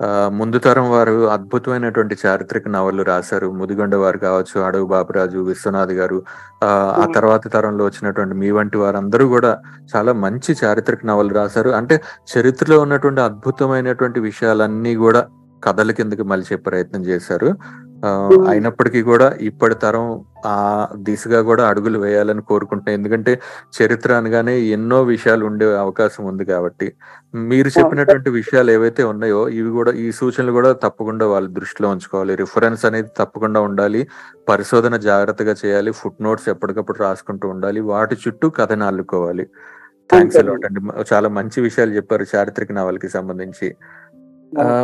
ఆ, 0.00 0.08
ముందు 0.38 0.58
తరం 0.64 0.86
వారు 0.92 1.14
అద్భుతమైనటువంటి 1.34 2.14
చారిత్రక 2.22 2.64
నవలు 2.74 3.02
రాశారు 3.08 3.48
ముదిగొండ 3.58 3.94
వారు 4.02 4.18
కావచ్చు 4.24 4.56
అడవి 4.66 4.86
బాబురాజు 4.90 5.38
విశ్వనాథ్ 5.48 5.94
గారు 5.98 6.18
ఆ. 6.64 6.70
తర్వాత 7.16 7.44
తరంలో 7.54 7.84
వచ్చినటువంటి 7.88 8.36
మీ 8.40 8.50
వంటి 8.56 8.78
వారందరూ 8.82 9.26
కూడా 9.34 9.52
చాలా 9.92 10.14
మంచి 10.24 10.52
చారిత్రక 10.60 11.00
నవలు 11.08 11.34
రాశారు 11.38 11.72
అంటే 11.78 11.96
చరిత్రలో 12.32 12.78
ఉన్నటువంటి 12.84 13.22
అద్భుతమైనటువంటి 13.28 14.20
విషయాలన్నీ 14.26 14.94
కూడా 15.04 15.22
కథల 15.62 15.90
కిందకి 15.96 16.24
మలిచే 16.30 16.56
ప్రయత్నం 16.64 17.02
చేశారు. 17.06 17.48
అయినప్పటికీ 18.48 19.02
కూడా 19.02 19.37
ఇప్పటి 19.40 19.74
తరం 19.74 20.24
ఆ 20.46 20.88
దిశగా 20.96 21.42
కూడా 21.42 21.68
అడుగులు 21.68 21.98
వేయాలని 21.98 22.42
కోరుకుంటున్నాయి. 22.42 22.96
ఎందుకంటే 22.96 23.40
చరిత్ర 23.82 24.12
అనగానే 24.12 24.59
ఎన్నో 24.59 25.02
విషయాలు 25.02 25.44
ఉండే 25.46 25.76
అవకాశం 25.76 26.24
ఉంది 26.24 26.44
కాబట్టి. 26.44 26.92
మీరు 27.35 27.68
చెప్పినటువంటి 27.68 28.30
విషయాలు 28.30 28.70
ఏవైతే 28.70 29.04
ఉన్నాయో 29.04 29.48
ఇవి 29.48 29.68
కూడా 29.68 29.92
ఈ 29.92 30.12
సూచనలు 30.12 30.52
కూడా 30.52 30.72
తప్పకుండా 30.72 31.26
వాళ్ళ 31.26 31.48
దృష్టిలో 31.48 31.88
ఉంచుకోవాలి. 31.88 32.35
రిఫరెన్స్ 32.35 32.85
అనేది 32.85 33.09
తప్పకుండా 33.16 33.61
ఉండాలి. 33.61 34.09
పరిశోధన 34.48 34.96
జాగ్రత్తగా 34.96 35.54
చేయాలి. 35.66 35.90
ఫుట్ 35.90 36.22
నోట్స్ 36.22 36.48
ఎప్పటికప్పుడు 36.48 36.98
రాసుకుంటూ 36.98 37.48
ఉండాలి. 37.48 37.80
వాటి 37.80 38.16
చుట్టూ 38.28 38.50
కథను 38.50 38.87
అల్లుకోవాలి. 38.87 39.46
థ్యాంక్స్. 40.11 40.37
అలాట్ 40.37 40.64
అండి. 40.64 40.80
చాలా 41.14 41.28
మంచి 41.28 41.61
విషయాలు 41.61 41.90
చెప్పారు. 41.90 42.26
చారిత్రక 42.37 42.72
నవలకి 42.72 43.09
సంబంధించి. 43.09 43.74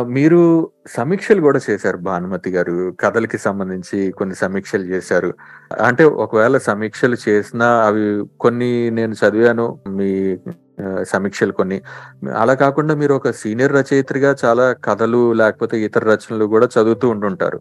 మీరు 0.07 0.69
సమీక్షలు 0.87 1.41
కూడా 1.41 1.59
చేశారు 1.69 1.97
భానుమతి 1.97 2.49
గారు 2.49 2.93
కథలకి 2.99 3.37
సంబంధించి 3.37 4.11
కొన్ని 4.11 4.35
సమీక్షలు 4.35 4.83
చేశారు. 4.83 5.33
అంటే 5.81 6.03
ఒకవేళ 6.03 6.57
సమీక్షలు 6.57 7.17
చేసినా 7.29 7.65
అవి 7.65 8.23
కొన్ని 8.39 8.89
నేను 8.89 9.13
చదివాను 9.13 9.79
మీ 9.87 10.37
సమీక్షలు 11.03 11.51
కొన్ని. 11.51 11.81
అలా 12.37 12.53
కాకుండా 12.53 12.95
మీరు 12.95 13.13
ఒక 13.13 13.31
సీనియర్ 13.31 13.73
రచయిత్రిగా 13.73 14.35
చాలా 14.45 14.75
కథలు 14.83 15.33
లేకపోతే 15.33 15.79
ఇతర 15.79 16.03
రచనలు 16.03 16.45
కూడా 16.45 16.65
చదువుతూ 16.65 17.09
ఉంటుంటారు 17.09 17.59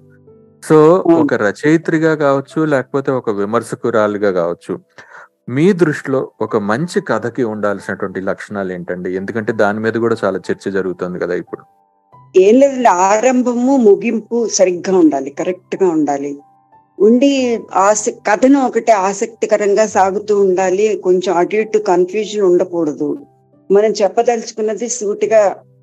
సో 0.65 1.05
ఒక 1.07 1.35
రచయిత్రిగా 1.35 2.15
కావచ్చు 2.15 2.65
లేకపోతే 2.65 3.13
ఒక 3.13 3.31
విమర్శకురాలుగా 3.31 4.31
కావచ్చు 4.31 4.81
మీ 5.49 5.73
దృష్టిలో 5.73 6.33
ఒక 6.41 6.57
మంచి 6.57 7.01
కథకి 7.01 7.45
ఉండాల్సినటువంటి 7.45 8.21
లక్షణాలు 8.21 8.73
ఏంటండి? 8.73 9.17
ఎందుకంటే 9.17 9.53
దాని 9.53 9.81
మీద 9.81 9.93
కూడా 9.93 10.17
చాలా 10.25 10.41
చర్చ 10.53 10.71
జరుగుతుంది 10.71 11.19
కదా 11.19 11.35
ఇప్పుడు. 11.35 11.82
ఏం 12.35 12.55
లేదండి 12.59 12.89
ఆరంభము 12.89 13.77
ముగింపు 13.77 14.49
సరిగ్గా 14.49 14.99
ఉండాలి 14.99 15.31
కరెక్ట్గా 15.31 15.89
ఉండాలి. 15.89 16.31
ఉండి 16.99 17.31
ఆస 17.75 18.09
కథను 18.09 18.67
ఒకటి 18.67 18.93
ఆసక్తికరంగా 18.93 19.87
సాగుతూ 19.87 20.41
ఉండాలి 20.41 20.97
కొంచెం 20.97 21.37
అటు 21.37 21.57
ఇటు 21.57 21.79
కన్ఫ్యూజన్ 21.79 22.43
ఉండకూడదు. 22.43 23.09
మనం 23.71 23.91
చెప్పదలుచుకున్నది 23.91 24.89
సూటిగా 24.89 25.43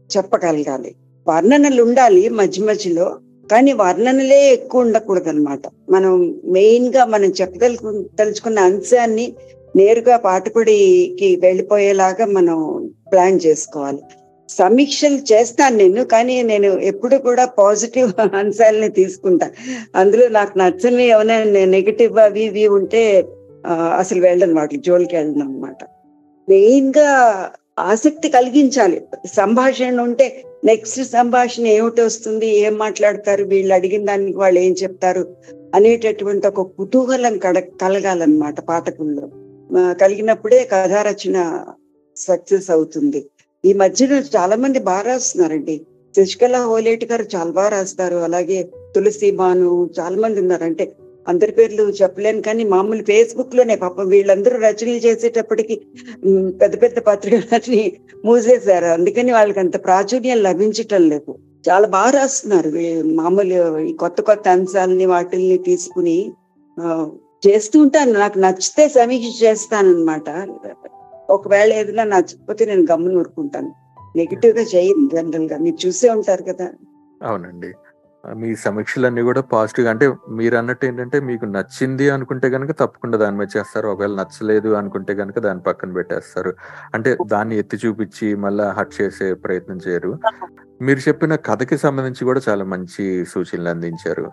చెప్పగలగాలి. 0.09 0.95
వర్ణనలు 1.27 1.83
ఉండాలి 1.83 2.29
మధ్య 2.29 2.63
మధ్యలో 2.63 3.07
కానీ 3.51 3.73
వర్ణనలే 3.73 4.51
ఎక్కువ 4.53 4.81
ఉండకూడదు 4.81 5.29
అనమాట 5.29 5.61
మనం 5.89 6.13
మెయిన్గా 6.45 7.05
మనం 7.05 7.29
చెప్పదలుచు 7.41 8.07
తలుచుకున్న 8.19 8.59
అంశాన్ని 8.59 9.33
నేరుగా 9.75 10.17
పాటుపడికి 10.17 11.35
వెళ్ళిపోయేలాగా 11.35 12.25
మనం 12.25 12.57
ప్లాన్ 13.11 13.39
చేసుకోవాలి. 13.45 14.01
సమీక్షలు 14.49 15.19
చేస్తాను 15.31 15.77
నేను 15.77 16.03
కానీ 16.03 16.41
నేను 16.41 16.69
ఎప్పుడు 16.79 17.15
కూడా 17.15 17.45
పాజిటివ్ 17.45 18.11
అంశాలని 18.35 18.89
తీసుకుంటా. 18.89 19.47
అందులో 19.95 20.27
నాకు 20.27 20.57
నచ్చని 20.57 21.05
ఏమైనా 21.07 21.65
నెగిటివ్ 21.65 22.17
అవి 22.17 22.43
ఇవి 22.43 22.67
ఉంటే 22.67 23.25
అసలు 23.97 24.19
వెళ్ళను 24.19 24.55
వాటికి 24.55 24.81
జోలికి 24.81 25.15
వెళ్ళను 25.15 25.43
అనమాట 25.45 25.83
మెయిన్గా 26.49 27.09
ఆసక్తి 27.79 28.29
కలిగించాలి. 28.29 29.01
సంభాషణ 29.25 30.01
ఉంటే 30.01 30.43
నెక్స్ట్ 30.65 31.01
సంభాషణ 31.03 31.65
ఏమిటి 31.67 32.01
వస్తుంది 32.01 32.47
ఏం 32.59 32.77
మాట్లాడతారు 32.77 33.43
వీళ్ళు 33.43 33.73
అడిగిన 33.73 34.05
దానికి 34.05 34.37
వాళ్ళు 34.37 34.59
ఏం 34.59 34.73
చెప్తారు 34.83 35.23
అనేటటువంటి 35.75 36.47
ఒక 36.47 36.61
కుతూహలం 36.61 37.37
కడ 37.37 37.59
కలగాలన్నమాట 37.59 38.59
పాఠకుల్లో 38.59 39.25
కలిగినప్పుడే 40.01 40.69
కథారచన 40.71 41.37
సక్సెస్ 42.15 42.71
అవుతుంది. 42.71 43.25
ఈ 43.65 43.73
మధ్యన 43.73 44.11
చాలా 44.35 44.55
మంది 44.55 44.79
బాగా 44.79 45.01
రాస్తున్నారండి. 45.01 45.75
శశికళ 46.17 46.57
హోలేటి 46.57 47.05
గారు 47.05 47.25
చాలా 47.35 47.51
బాగా 47.51 47.69
రాస్తారు. 47.69 48.15
అలాగే 48.27 48.59
తులసి 48.95 49.31
భాను 49.31 49.89
చాలా 49.99 50.17
మంది 50.17 50.39
ఉన్నారు. 50.39 50.63
అంటే 50.63 50.85
అందరి 51.27 51.51
పేర్లు 51.51 51.83
చెప్పలేను 52.01 52.41
కానీ 52.41 52.63
మామూలు 52.63 53.03
ఫేస్బుక్లోనే 53.03 53.75
పాపం 53.75 54.07
వీళ్ళందరూ 54.07 54.57
రచనలు 54.57 55.01
చేసేటప్పటికి 55.05 55.75
పెద్ద 56.61 56.81
పెద్ద 56.81 56.99
పత్రికలని 56.99 57.81
మూసేశారు. 58.25 58.85
అందుకని 58.85 59.31
వాళ్ళకి 59.31 59.59
అంత 59.59 59.83
ప్రాచుర్యం 59.83 60.37
లభించటం 60.37 61.09
లేదు. 61.09 61.35
చాలా 61.69 61.87
బాగా 61.87 62.09
రాస్తున్నారు. 62.09 62.69
మామూలు 63.21 63.59
ఈ 63.79 63.93
కొత్త 63.93 64.21
కొత్త 64.21 64.47
అంశాలని 64.49 65.05
వాటిల్ని 65.05 65.57
తీసుకుని 65.57 66.17
చేస్తూ 67.47 67.77
ఉంటాను. 67.81 68.13
నాకు 68.13 68.39
నచ్చితే 68.39 68.87
సమీక్ష 68.89 69.43
చేస్తాను 69.43 69.89
అనమాట 69.89 70.29
ఒకవేళ 71.29 71.73
ఏదైనా 71.73 72.03
నచ్చకపోతే 72.03 72.65
నేను 72.65 72.81
గమ్మున 72.81 73.17
ఊరుకుంటాను. 73.17 73.75
నెగిటివ్గా 74.15 74.63
చేయను 74.63 75.09
జనరల్గా. 75.13 75.57
మీరు 75.57 75.87
చూసే 75.87 76.09
ఉంటారు 76.09 76.43
కదా. 76.43 76.69
అవునండి. 77.23 77.73
మీ 78.35 78.47
మీ 78.47 78.55
సమీక్షలన్నీ 78.55 79.21
కూడా 79.21 79.41
పాజిటివ్ 79.41 79.87
అంటే 79.87 80.13
మీరు 80.29 80.55
అన్నట్టు 80.55 80.85
ఏంటంటే 80.85 81.19
మీకు 81.19 81.45
నచ్చింది 81.45 82.09
అనుకుంటే 82.09 82.49
కనుక 82.49 82.71
తప్పకుండా 82.71 83.17
దాని 83.17 83.37
మీద 83.37 83.47
చేస్తారు. 83.57 83.87
ఒకవేళ 83.87 84.11
నచ్చలేదు 84.11 84.69
అనుకుంటే 84.69 85.15
కనుక 85.15 85.39
దాని 85.39 85.59
పక్కన 85.59 85.91
పెట్టేస్తారు. 85.91 86.53
అంటే 86.93 87.17
దాన్ని 87.27 87.57
ఎత్తి 87.57 87.77
చూపించి 87.85 88.35
మళ్ళా 88.35 88.71
హట్ 88.71 89.01
చేసే 89.01 89.33
ప్రయత్నం 89.33 89.79
చేయరు. 89.87 90.19
మీరు 90.81 90.99
చెప్పిన 90.99 91.35
కథకి 91.35 91.77
సంబంధించి 91.77 92.25
కూడా 92.25 92.41
చాలా 92.49 92.63
మంచి 92.63 93.25
సూచనలు 93.25 93.69
అందించారు. 93.69 94.31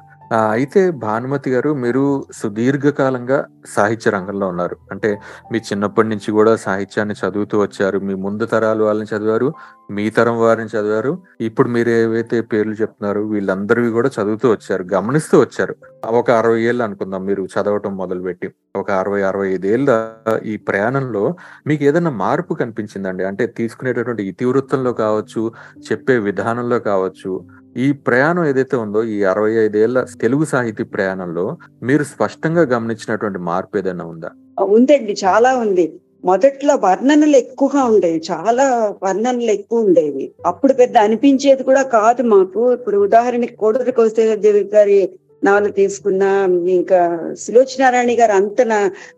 అయితే 0.50 0.90
భానుమతి 0.90 1.50
గారు 1.50 1.74
మీరు 1.74 2.24
సుదీర్ఘకాలంగా 2.36 3.46
సాహిత్య 3.74 4.10
రంగంలో 4.10 4.48
ఉన్నారు. 4.48 4.76
అంటే 4.90 5.18
మీ 5.52 5.58
చిన్నప్పటి 5.58 6.08
నుంచి 6.08 6.30
కూడా 6.30 6.56
సాహిత్యాన్ని 6.56 7.14
చదువుతూ 7.14 7.60
వచ్చారు. 7.60 7.98
మీ 7.98 8.14
ముందు 8.14 8.46
తరాలు 8.46 8.84
వాళ్ళని 8.84 9.16
చదివారు 9.16 9.52
మీ 9.90 10.10
తరం 10.10 10.40
వారిని 10.40 10.78
చదివారు. 10.78 11.22
ఇప్పుడు 11.40 11.68
మీరు 11.68 11.88
ఏవైతే 11.88 12.40
పేర్లు 12.40 12.72
చెప్తున్నారు 12.72 13.20
వీళ్ళందరివి 13.20 13.90
కూడా 13.90 14.10
చదువుతూ 14.20 14.50
వచ్చారు 14.50 14.84
గమనిస్తూ 14.94 15.40
వచ్చారు. 15.40 15.76
ఒక 16.10 16.30
అరవై 16.30 16.62
ఏళ్ళు 16.62 16.84
అనుకుందాం 16.84 17.24
మీరు 17.26 17.44
చదవటం 17.44 17.96
మొదలుపెట్టి. 17.96 18.50
ఒక 18.76 18.90
అరవై 18.90 19.22
అరవై 19.22 19.48
ఐదేళ్ళ 19.48 20.08
ఈ 20.44 20.56
ప్రయాణంలో 20.56 21.34
మీకు 21.66 21.84
ఏదైనా 21.84 22.10
మార్పు 22.10 22.54
కనిపించిందండి? 22.54 23.24
అంటే 23.24 23.46
తీసుకునేటటువంటి 23.46 24.24
ఇతివృత్తంలో 24.28 24.92
కావచ్చు 24.92 25.52
చెప్పే 25.92 26.18
విధానంలో 26.18 26.78
కావచ్చు. 26.78 27.44
ఈ 27.76 27.92
ప్రయాణం 27.92 28.44
ఏదైతే 28.44 28.76
ఉందో 28.76 29.04
ఈ 29.04 29.24
అరవై 29.24 29.52
ఐదేళ్ళ 29.52 30.06
తెలుగు 30.20 30.44
సాహితీ 30.44 30.82
ప్రయాణంలో 30.82 31.56
మీరు 31.82 32.04
స్పష్టంగా 32.04 32.62
గమనించినటువంటి 32.62 33.38
మార్పు 33.38 33.78
ఏదైనా 33.78 34.04
ఉందా? 34.04 34.30
ఉందండి. 34.60 35.16
చాలా 35.24 35.56
ఉంది. 35.56 36.00
మొదట్లో 36.24 36.74
వర్ణనలు 36.74 37.36
ఎక్కువగా 37.36 37.84
ఉండేవి. 37.84 38.22
చాలా 38.30 38.94
వర్ణనలు 39.02 39.50
ఎక్కువ 39.50 39.80
ఉండేవి. 39.80 40.32
అప్పుడు 40.46 40.72
పెద్ద 40.72 40.96
అనిపించేది 40.98 41.62
కూడా 41.62 41.82
కాదు 41.82 42.22
మాకు. 42.22 42.72
ఇప్పుడు 42.72 42.96
ఉదాహరణకి 42.96 43.56
కోడూరు 43.56 43.90
కౌశల్యదేవి 43.90 44.70
గారి 44.74 45.18
నవల 45.46 45.68
తీసుకున్నా 45.70 46.30
ఇంకా 46.78 47.00
సులోచనారాయణ 47.40 48.10
గారు 48.20 48.32
అంత 48.32 48.60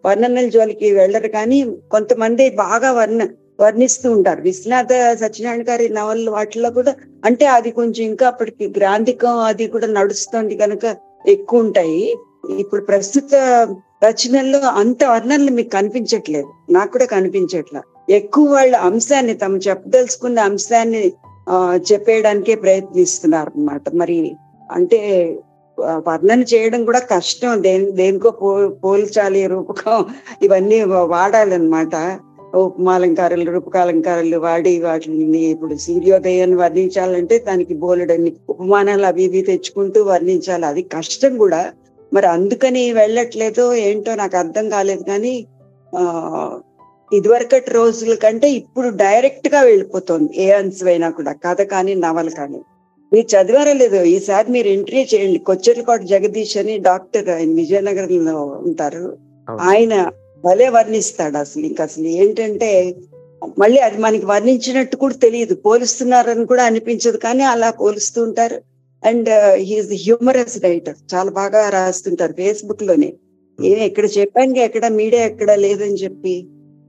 వర్ణనల 0.07 0.49
జోలికి 0.49 0.89
వెళ్ళరు 0.93 1.29
కానీ 1.29 1.59
కొంతమంది 1.91 2.51
బాగా 2.51 2.93
వర్ణ 2.93 3.23
వర్ణిస్తూ 3.61 4.13
ఉంటారు. 4.13 4.41
విశ్వనాథ 4.41 4.93
సత్యనారాయణ 5.21 5.63
గారి 5.69 5.89
నవలు 5.89 6.31
వాటిలో 6.31 6.71
కూడా 6.71 6.95
అంటే 7.25 7.45
అది 7.47 7.71
కొంచెం 7.71 8.03
ఇంకా 8.07 8.27
అప్పటికి 8.27 8.65
గ్రాంధికం 8.77 9.39
అది 9.51 9.67
కూడా 9.67 9.87
నడుస్తుంది 9.87 10.57
కనుక 10.57 10.85
ఎక్కువ 11.29 11.61
ఉంటాయి. 11.61 12.03
ఇప్పుడు 12.59 12.83
ప్రస్తుత 12.85 13.35
రచనల్లో 14.05 14.59
అంత 14.59 15.05
వర్ణనలు 15.05 15.51
మీకు 15.51 15.71
కనిపించట్లేదు. 15.71 16.51
నాకు 16.71 16.91
కూడా 16.93 17.05
కనిపించట్లా. 17.05 17.81
ఎక్కువ 18.11 18.53
వాళ్ళ 18.53 18.75
అంశాన్ని 18.77 19.35
తమ 19.35 19.57
చెప్పదలుచుకున్న 19.69 20.39
అంశాన్ని 20.39 21.13
ఆ 21.49 21.59
చెప్పేయడానికే 21.93 22.55
ప్రయత్నిస్తున్నారు 22.55 23.51
అన్నమాట 23.57 23.83
మరి 23.95 24.19
అంటే 24.71 24.99
వర్ణన 25.81 26.43
చేయడం 26.43 26.85
కూడా 26.85 26.99
కష్టం. 26.99 27.63
దేని 27.63 27.91
దేనికో 27.91 28.31
పో 28.31 28.69
పోల్చాలి 28.69 29.47
రూపకం 29.47 30.05
ఇవన్నీ 30.43 30.83
వాడాలన్నమాట. 30.85 32.21
ఉపమాలంకారాలు 32.55 33.51
రూపకాలంకారాలు 33.51 34.37
వాడి 34.37 34.83
వాటిని 34.83 35.39
ఇప్పుడు 35.39 35.75
సూర్యోదయాన్ని 35.77 36.57
వర్ణించాలంటే 36.57 37.39
దానికి 37.39 37.75
బోలెడన్ని 37.75 38.33
ఉపమానాలు 38.49 39.07
అవి 39.07 39.23
ఇవి 39.23 39.43
తెచ్చుకుంటూ 39.43 40.03
వర్ణించాలి. 40.03 40.67
అది 40.67 40.83
కష్టం 40.83 41.37
కూడా. 41.39 41.73
మరి 42.15 42.27
అందుకని 42.27 42.93
వెళ్ళట్లేదో 42.93 43.75
ఏంటో 43.75 44.15
నాకు 44.15 44.37
అర్థం 44.37 44.69
కాలేదు 44.69 45.03
కానీ 45.03 45.47
ఆ 45.97 46.03
ఇదివరకటి 47.13 47.71
రోజుల 47.71 48.15
కంటే 48.15 48.51
ఇప్పుడు 48.51 48.89
డైరెక్ట్గా 48.89 49.61
వెళ్ళిపోతుంది. 49.61 50.31
ఏ 50.37 50.51
అంశమైనా 50.51 51.11
కూడా. 51.11 51.33
కథ 51.33 51.63
కానీ 51.63 51.95
నవల 51.95 52.29
కానీ. 52.29 52.61
మీరు 53.13 53.27
చదివారా 53.37 53.73
లేదో 53.73 54.03
ఈసారి 54.05 54.53
మీరు 54.53 54.69
ఎంట్రీ 54.69 55.09
చేయండి. 55.15 55.39
కొచ్చర్లకోట 55.39 56.01
జగదీష్ 56.01 56.57
అని 56.57 56.79
డాక్టర్ 56.79 57.29
ఆయన 57.29 57.53
విజయనగరంలో 57.55 58.61
ఉంటారు. 58.65 59.17
ఆయన 59.61 60.11
భలే 60.45 60.69
వర్ణిస్తాడు 60.69 61.37
అసలు. 61.37 61.67
ఇంకా 61.67 61.85
అసలు 61.85 62.07
ఏంటంటే 62.07 62.95
మళ్ళీ 63.59 63.79
అది 63.79 63.99
మనకి 63.99 64.27
వర్ణించినట్టు 64.27 64.97
కూడా 64.97 65.15
తెలియదు. 65.15 65.55
పోలుస్తున్నారని 65.55 66.47
కూడా 66.47 66.65
అనిపించదు 66.65 67.17
కానీ 67.17 67.43
అలా 67.43 67.71
పోలుస్తూ 67.71 68.23
ఉంటారు. 68.23 68.61
అండ్ 69.07 69.29
హీఈస్ 69.55 69.93
హ్యూమరస్ 69.93 70.65
రైటర్ 70.65 71.15
చాలా 71.15 71.31
బాగా 71.31 71.69
రాస్తుంటారు 71.69 72.33
ఫేస్బుక్లోనే 72.33 73.13
ఏమి 73.65 73.85
ఎక్కడ 73.85 74.05
చెప్పాను 74.19 74.59
ఎక్కడ 74.59 74.89
మీడియా 74.89 75.25
ఎక్కడ 75.25 75.53
లేదని 75.53 75.95
చెప్పి. 75.95 76.47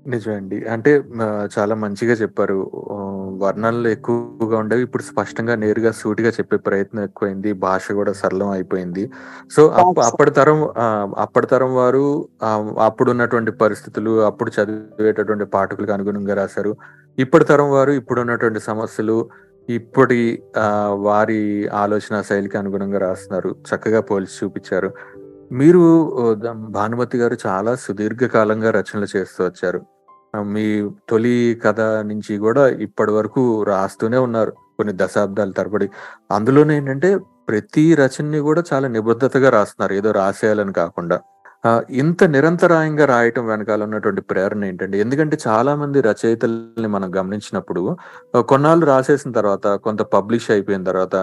నిజమండి. 0.08 0.68
అంటే 0.68 1.02
చాలా 1.60 1.76
మంచిగా 1.76 2.14
చెప్పారు. 2.14 2.60
వర్ణనలు 3.40 3.88
ఎక్కువగా 3.88 4.58
ఉండేవి. 4.58 4.82
ఇప్పుడు 4.82 5.04
స్పష్టంగా 5.04 5.56
నేరుగా 5.56 5.92
సూటిగా 5.92 6.30
చెప్పే 6.30 6.58
ప్రయత్నం 6.58 7.04
ఎక్కువైంది. 7.04 7.54
భాష 7.54 7.92
కూడా 7.92 8.14
సరళం 8.14 8.50
అయిపోయింది. 8.50 9.12
సో. 9.52 9.68
అప్పటి 10.06 10.32
తరం 10.32 10.74
అప్పటి 11.18 11.48
తరం 11.48 11.76
వారు 11.76 12.28
అప్పుడు 12.80 13.12
ఉన్నటువంటి 13.12 13.52
పరిస్థితులు 13.52 14.22
అప్పుడు 14.22 14.52
చదివేటటువంటి 14.62 15.46
పాఠకులకు 15.46 15.92
అనుగుణంగా 15.92 16.36
రాశారు. 16.36 16.76
ఇప్పటి 17.20 17.46
తరం 17.46 17.72
వారు 17.72 17.92
ఇప్పుడు 17.92 18.22
ఉన్నటువంటి 18.22 18.60
సమస్యలు 18.60 19.30
ఇప్పటి 19.70 20.44
ఆ, 20.58 20.88
వారి 21.00 21.68
ఆలోచన 21.68 22.22
శైలికి 22.22 22.58
అనుగుణంగా 22.58 23.00
రాస్తున్నారు. 23.00 23.56
చక్కగా 23.76 24.02
పోల్చి 24.02 24.46
చూపించారు. 24.46 24.94
మీరు 25.52 25.84
భానుమతి 26.54 27.18
గారు 27.18 27.38
చాలా 27.46 27.76
సుదీర్ఘకాలంగా 27.76 28.72
రచనలు 28.72 29.18
చేస్తూ 29.18 29.44
వచ్చారు. 29.44 29.82
మీ 30.36 30.90
తొలి 31.10 31.60
కథ 31.66 31.82
నుంచి 31.82 32.38
కూడా 32.38 32.68
ఇప్పటి 32.68 33.12
వరకు 33.12 33.64
రాస్తూనే 33.64 34.18
ఉన్నారు 34.18 34.52
కొన్ని 34.52 34.94
దశాబ్దాల 34.98 35.52
తరబడి. 35.52 35.90
అందులోనే 36.32 36.78
ఏంటంటే 36.78 37.10
ప్రతి 37.50 37.96
రచనని 37.96 38.40
కూడా 38.40 38.64
చాలా 38.74 38.88
నిబద్ధతగా 38.88 39.50
రాస్తున్నారు 39.50 39.94
ఏదో 39.94 40.12
రాసేయాలని 40.12 40.74
కాకుండా. 40.74 41.20
ఇంత 41.90 42.24
నిరంతరాయంగా 42.24 43.06
రాయటం 43.06 43.48
వెనకాల 43.48 43.84
ఉన్నటువంటి 43.84 44.22
ప్రేరణ 44.22 44.66
ఏంటంటే 44.66 44.98
ఎందుకంటే 45.00 45.38
చాలా 45.48 45.76
మంది 45.76 46.02
రచయితల్ని 46.02 46.88
మనం 46.88 47.10
గమనించినప్పుడు 47.20 47.98
కొన్నాళ్ళు 48.42 48.86
రాసేసిన 48.86 49.32
తర్వాత 49.32 49.68
కొంత 49.68 50.02
పబ్లిష్ 50.02 50.52
అయిపోయిన 50.52 50.84
తర్వాత 50.84 51.16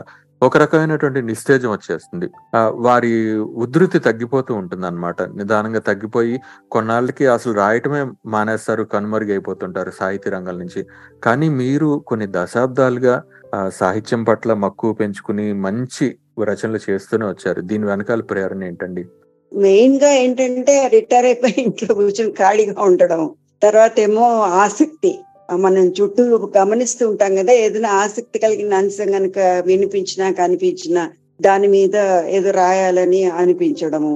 ఒక 0.42 0.56
రకమైనటువంటి 0.56 1.22
నిస్తేజం 1.22 1.70
వచ్చేస్తుంది. 1.70 2.30
ఆ, 2.54 2.72
వారి 2.74 3.38
ఉధృతి 3.38 3.98
తగ్గిపోతూ 3.98 4.54
ఉంటుంది 4.54 4.86
అనమాట 4.86 5.22
నిదానంగా 5.22 5.78
తగ్గిపోయి 5.78 6.40
కొన్నాళ్ళకి 6.70 7.26
అసలు 7.26 7.52
రాయటమే 7.52 8.06
మానేస్తారు 8.26 8.82
కనుమరుగైపోతుంటారు 8.82 9.90
సాహితీ 9.90 10.30
రంగం 10.30 10.58
నుంచి. 10.58 10.86
కానీ 11.24 11.48
మీరు 11.48 12.04
కొన్ని 12.06 12.26
దశాబ్దాలుగా 12.30 13.22
ఆ, 13.54 13.68
సాహిత్యం 13.68 14.24
పట్ల 14.24 14.54
మక్కువ 14.54 14.92
పెంచుకుని 14.92 15.52
మంచి 15.52 16.16
రచనలు 16.44 16.90
చేస్తూనే 16.90 17.26
వచ్చారు. 17.26 17.60
దీని 17.60 17.86
వెనకాల 17.86 18.20
ప్రేరణ 18.20 18.64
ఏంటండి? 18.64 19.06
మెయిన్గా 19.54 20.10
ఏంటంటే 20.10 20.88
రిటైర్ 20.88 21.24
అయిపోయి 21.24 21.54
ఇంట్లో 21.58 21.94
కూర్చొని 21.94 22.32
ఖాళీగా 22.32 22.82
ఉండడం. 22.82 23.34
తర్వాత 23.62 24.00
ఏమో 24.00 24.40
ఆసక్తి. 24.40 25.18
మనం 25.48 25.84
చుట్టూ 25.88 26.22
గమనిస్తూ 26.56 27.08
ఉంటాం 27.08 27.32
కదా 27.36 27.52
ఏదైనా 27.52 27.90
ఆసక్తి 28.04 28.38
కలిగిన 28.38 28.74
అంశం 28.74 29.12
కనుక 29.12 29.38
వినిపించినా 29.66 30.30
కనిపించినా 30.32 31.02
దాని 31.40 31.68
మీద 31.68 31.96
ఏదో 32.28 32.50
రాయాలని 32.50 33.24
అనిపించడము. 33.24 34.14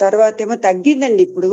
తర్వాత 0.00 0.42
ఏమో 0.42 0.54
తగ్గిందండి 0.54 1.22
ఇప్పుడు 1.22 1.50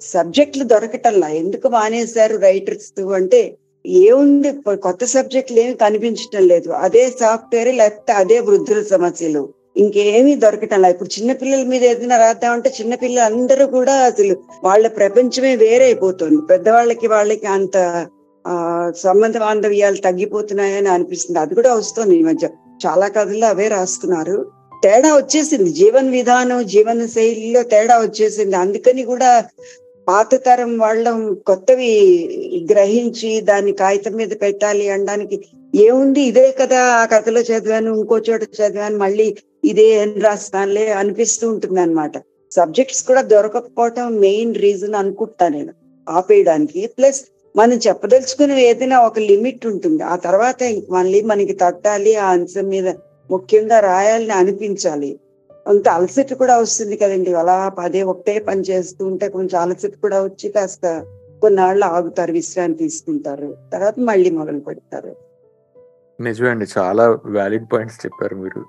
సబ్జెక్టులు 0.00 0.64
దొరకటంలా. 0.64 1.28
ఎందుకు 1.28 1.68
మానేశారు 1.68 2.36
రైటర్స్ 2.36 2.90
అంటే 3.14 3.40
ఏముంది 3.84 4.50
కొత్త 4.86 5.04
సబ్జెక్టులు 5.04 5.60
ఏమి 5.60 5.74
కనిపించటం 5.74 6.48
లేదు. 6.48 6.70
అదే 6.86 7.10
సాఫ్ట్వేర్ 7.20 7.70
లేకపోతే 7.74 8.12
అదే 8.12 8.38
వృద్ధుల 8.40 8.82
సమస్యలు. 8.94 9.42
ఇంకేమీ 9.76 10.34
దొరకటం 10.34 10.82
లేదు 10.82 10.94
ఇప్పుడు 10.94 11.10
చిన్నపిల్లల 11.16 11.62
మీద 11.62 11.84
ఏదైనా 11.84 12.16
రాద్దామంటే 12.16 12.72
చిన్నపిల్లలు 12.80 13.20
అందరూ 13.20 13.66
కూడా 13.66 13.94
అసలు 14.10 14.34
వాళ్ళ 14.64 14.88
ప్రపంచమే 14.88 15.56
వేరైపోతుంది. 15.56 16.40
పెద్దవాళ్ళకి 16.50 17.06
వాళ్ళకి 17.06 17.46
అంత 17.46 17.76
ఆ 18.46 18.92
సంబంధ 18.96 19.38
బాంధవ్యాలు 19.38 19.96
తగ్గిపోతున్నాయని 19.96 20.88
అనిపిస్తుంది. 20.88 21.38
అది 21.38 21.54
కూడా 21.54 21.74
వస్తుంది 21.74 22.16
ఈ 22.16 22.22
మధ్య. 22.22 22.48
చాలా 22.86 23.08
కథల్లో 23.08 23.46
అవే 23.46 23.68
రాస్తున్నారు. 23.68 24.46
తేడా 24.82 25.16
వచ్చేసింది. 25.16 25.70
జీవన 25.70 26.10
విధానం 26.10 26.66
జీవన 26.66 27.06
శైలిలో 27.06 27.62
తేడా 27.62 27.98
వచ్చేసింది. 27.98 28.56
అందుకని 28.56 29.02
కూడా 29.02 29.44
పాత 30.08 30.34
తరం 30.34 30.78
వాళ్ళం 30.78 31.34
కొత్తవి 31.46 31.90
గ్రహించి 32.70 33.40
దాన్ని 33.40 33.72
కాగితం 33.72 34.12
మీద 34.12 34.28
పెట్టాలి 34.42 34.88
అనడానికి 34.88 35.40
ఏముంది? 35.74 36.20
ఇదే 36.20 36.52
కదా 36.52 36.80
ఆ 36.82 37.04
కథలో 37.04 37.40
చదివాను 37.40 37.94
ఇంకో 37.94 38.18
చోట 38.18 38.42
చదివాను 38.42 38.98
మళ్ళీ 38.98 39.36
ఇదే 39.64 39.86
ఏం 40.02 40.20
రాస్తానులే 40.20 40.92
అనిపిస్తూ 40.92 41.48
ఉంటుంది 41.50 41.80
అనమాట 41.80 42.12
సబ్జెక్ట్స్ 42.52 43.02
కూడా 43.02 43.22
దొరకకపోవటం 43.22 44.16
మెయిన్ 44.20 44.54
రీజన్ 44.54 44.94
అనుకుంటా 44.94 45.48
నేను. 45.48 45.72
ఆపేయడానికి. 46.08 46.86
ప్లస్ 46.98 47.20
మనం 47.56 47.72
చెప్పదలుచుకునే 47.72 48.62
ఏదైనా 48.62 49.00
ఒక 49.00 49.18
లిమిట్ 49.18 49.66
ఉంటుంది. 49.66 50.02
ఆ 50.02 50.16
తర్వాత 50.16 50.56
మళ్ళీ 50.90 51.22
మనకి 51.22 51.52
తట్టాలి 51.52 52.16
ఆ 52.16 52.30
అంశం 52.30 52.64
మీద 52.64 52.88
ముఖ్యంగా 53.30 53.80
రాయాలని 53.80 54.30
అనిపించాలి. 54.30 55.20
అంత 55.68 55.88
అలసట 55.88 56.34
కూడా 56.34 56.58
వస్తుంది 56.58 56.96
కదండి. 56.96 57.34
అలా 57.34 57.68
పదే 57.68 58.02
ఒకటే 58.02 58.38
పని 58.38 58.60
చేస్తూ 58.60 59.06
ఉంటే 59.06 59.28
కొంచెం 59.28 59.60
అలసట 59.60 59.92
కూడా 60.02 60.22
వచ్చి 60.22 60.48
కాస్త 60.48 61.04
కొన్నాళ్ళు 61.40 61.84
ఆగుతారు 61.84 62.32
విశ్రాంతి 62.32 62.78
తీసుకుంటారు. 62.78 63.56
తర్వాత 63.72 63.94
మళ్ళీ 63.98 64.30
మొదలు 64.30 64.60
పెడతారు. 64.60 65.16
నిజమే 66.22 66.48
అండి. 66.48 66.66
చాలా 66.78 67.18
వ్యాలిడ్ 67.24 67.64
పాయింట్స్ 67.72 68.06
చెప్పారు 68.06 68.34
మీరు. 68.34 68.64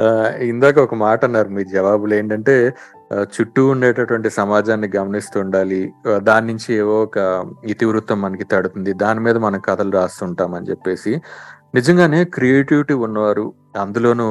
ఆ, 0.00 0.32
ఇందాక 0.40 0.78
ఒక 0.78 0.94
మాట 0.94 1.24
అన్నారు 1.24 1.48
మీ 1.48 1.64
జవాబులు 1.64 2.14
ఏంటంటే 2.14 2.72
చుట్టూ 3.34 3.66
ఉండేటటువంటి 3.66 4.30
సమాజాన్ని 4.30 4.88
గమనిస్తూ 4.96 5.40
ఉండాలి. 5.40 5.92
దాని 6.16 6.46
నుంచి 6.46 6.74
ఏవో 6.74 7.02
ఒక 7.02 7.18
ఇతివృత్తం 7.64 8.20
మనకి 8.22 8.44
తడుతుంది. 8.44 8.92
దాని 8.92 9.20
మీద 9.20 9.36
మనం 9.36 9.60
కథలు 9.60 9.90
రాస్తుంటాం 9.90 10.54
అని 10.54 10.70
చెప్పేసి. 10.70 11.20
నిజంగానే 11.74 12.24
క్రియేటివిటీ 12.24 12.94
ఉన్నవారు 12.94 13.52
అందులోనూ 13.80 14.28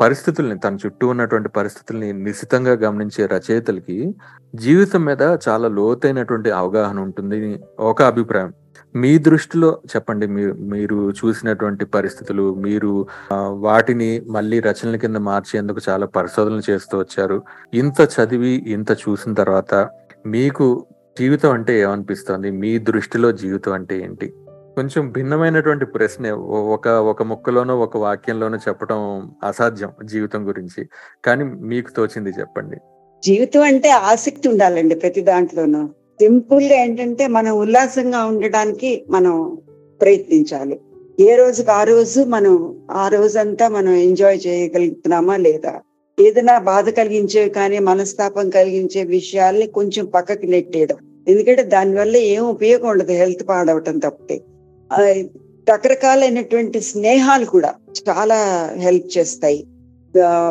పరిస్థితుల్ని 0.00 0.58
తన 0.58 0.74
చుట్టూ 0.86 1.08
ఉన్నటువంటి 1.08 1.48
పరిస్థితుల్ని 1.48 2.12
నిశితంగా 2.12 2.72
గమనించే 2.72 3.26
రచయితలకి 3.26 4.14
జీవితం 4.54 5.04
మీద 5.04 5.22
చాలా 5.48 5.68
లోతైనటువంటి 5.68 6.50
అవగాహన 6.50 6.98
ఉంటుంది. 7.00 7.60
ఒక 7.80 8.02
అభిప్రాయం. 8.02 8.52
మీ 8.94 9.18
దృష్టిలో 9.18 9.80
చెప్పండి 9.96 10.26
మీరు 10.26 10.52
మీరు 10.52 11.10
చూసినటువంటి 11.10 11.84
పరిస్థితులు 11.84 12.54
మీరు 12.54 13.06
వాటిని 13.48 14.20
మళ్ళీ 14.20 14.60
రచనల 14.60 14.96
కింద 14.96 15.16
మార్చేందుకు 15.16 15.80
చాలా 15.88 16.06
పరిశోధనలు 16.06 16.62
చేస్తూ 16.70 16.98
వచ్చారు. 16.98 17.42
ఇంత 17.74 18.00
చదివి 18.00 18.64
ఇంత 18.66 18.90
చూసిన 18.92 19.34
తర్వాత 19.34 19.88
మీకు 20.26 20.86
జీవితం 21.18 21.50
అంటే 21.50 21.80
ఏమనిపిస్తుంది? 21.80 22.50
మీ 22.50 22.78
దృష్టిలో 22.78 23.32
జీవితం 23.32 23.72
అంటే 23.72 24.00
ఏంటి? 24.00 24.34
కొంచెం 24.74 25.12
భిన్నమైనటువంటి 25.12 25.84
ప్రశ్న 25.86 26.30
ఒక 26.74 26.88
ఒక 26.88 27.22
ముక్కలోనో 27.22 27.78
ఒక 27.78 27.96
వాక్యంలోనో 27.96 28.56
చెప్పడం 28.56 29.30
అసాధ్యం 29.44 29.90
జీవితం 30.04 30.48
గురించి. 30.48 30.88
కానీ 31.24 31.44
మీకు 31.44 31.90
తోచింది 31.90 32.30
చెప్పండి. 32.30 32.76
జీవితం 33.24 33.60
అంటే 33.60 33.90
ఆసక్తి 33.90 34.48
ఉండాలండి 34.48 34.94
ప్రతి 34.94 35.20
దాంట్లోనూ. 35.20 35.88
సింపుల్గా 36.20 36.76
ఏంటంటే 36.76 37.26
మనం 37.26 37.52
ఉల్లాసంగా 37.58 38.24
ఉండడానికి 38.24 39.04
మనం 39.10 39.58
ప్రయత్నించాలి. 40.00 40.76
ఏ 41.20 41.36
రోజుకి 41.36 41.70
ఆ 41.70 41.82
రోజు 41.82 42.20
మనం 42.20 42.54
ఆ 42.90 43.08
రోజంతా 43.08 43.68
మనం 43.68 43.92
ఎంజాయ్ 43.92 44.40
చేయగలుగుతున్నామా 44.46 45.36
లేదా? 45.36 45.74
ఏదైనా 46.20 46.58
బాధ 46.58 46.88
కలిగించేవి 46.88 47.50
కానీ 47.50 47.78
మనస్తాపం 47.78 48.50
కలిగించే 48.50 49.04
విషయాల్ని 49.04 49.66
కొంచెం 49.66 50.06
పక్కకి 50.06 50.46
నెట్టేయడం. 50.46 50.96
ఎందుకంటే 51.28 51.62
దానివల్ల 51.62 52.16
ఏం 52.16 52.42
ఉపయోగం 52.44 52.88
ఉండదు 52.88 53.12
హెల్త్ 53.12 53.48
పాడవటం 53.48 53.98
తప్పితే. 53.98 54.36
రకరకాలైనటువంటి 55.70 56.80
స్నేహాలు 56.80 57.44
కూడా 57.44 57.74
చాలా 58.10 58.38
హెల్ప్ 58.76 59.18
చేస్తాయి. 59.18 59.64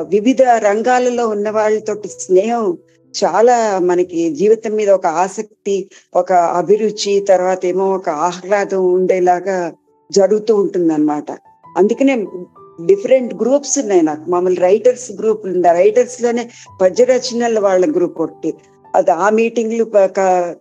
వివిధ 0.10 0.42
రంగాలలో 0.42 1.28
ఉన్న 1.28 1.50
వాళ్ళతో 1.50 1.96
స్నేహం 2.20 2.78
చాలా 3.16 3.80
మనకి 3.80 4.30
జీవితం 4.30 4.72
మీద 4.72 4.90
ఒక 4.90 5.08
ఆసక్తి 5.08 5.90
ఒక 6.16 6.34
అభిరుచి 6.34 7.20
తర్వాత 7.30 7.66
ఏమో 7.66 7.86
ఒక 7.96 8.10
ఆహ్లాదం 8.10 8.94
ఉండేలాగా 8.94 9.74
జరుగుతూ 10.12 10.56
ఉంటుంది 10.56 10.94
అనమాట 10.94 11.32
అందుకనే 11.78 12.16
డిఫరెంట్ 12.86 13.34
గ్రూప్స్ 13.36 13.80
ఉన్నాయి 13.80 14.02
నాకు. 14.02 14.30
మామూలు 14.32 14.60
రైటర్స్ 14.60 15.12
గ్రూప్ 15.12 15.46
ఉంది. 15.46 15.68
రైటర్స్లోనే 15.68 16.50
పద్య 16.82 17.04
రచనల 17.04 17.60
వాళ్ళ 17.60 17.96
గ్రూప్ 17.96 18.22
ఒకటి. 18.22 18.54
అది 18.96 19.12
ఆ 19.12 19.30
మీటింగ్లు 19.30 19.86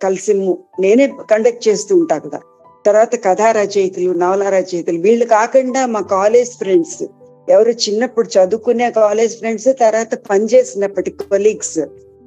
కలిసి 0.02 0.34
నేనే 0.80 1.12
కండక్ట్ 1.30 1.68
చేస్తూ 1.68 1.96
ఉంటా 1.96 2.18
కదా. 2.18 2.40
తర్వాత 2.87 3.14
కథా 3.24 3.50
రచయితలు 3.52 4.12
నవల 4.12 4.48
రచయితలు 4.48 4.98
వీళ్ళు 4.98 5.24
కాకుండా 5.24 5.87
మా 5.87 6.00
కాలేజ్ 6.00 6.50
ఫ్రెండ్స్. 6.50 7.06
ఎవరు 7.50 7.70
చిన్నప్పుడు 7.70 8.28
చదువుకునే 8.28 8.90
కాలేజ్ 8.90 9.38
ఫ్రెండ్స్ 9.38 9.68
తర్వాత 9.80 10.14
పనిచేసినప్పటి 10.30 11.11
కొలీగ్స్. 11.11 11.78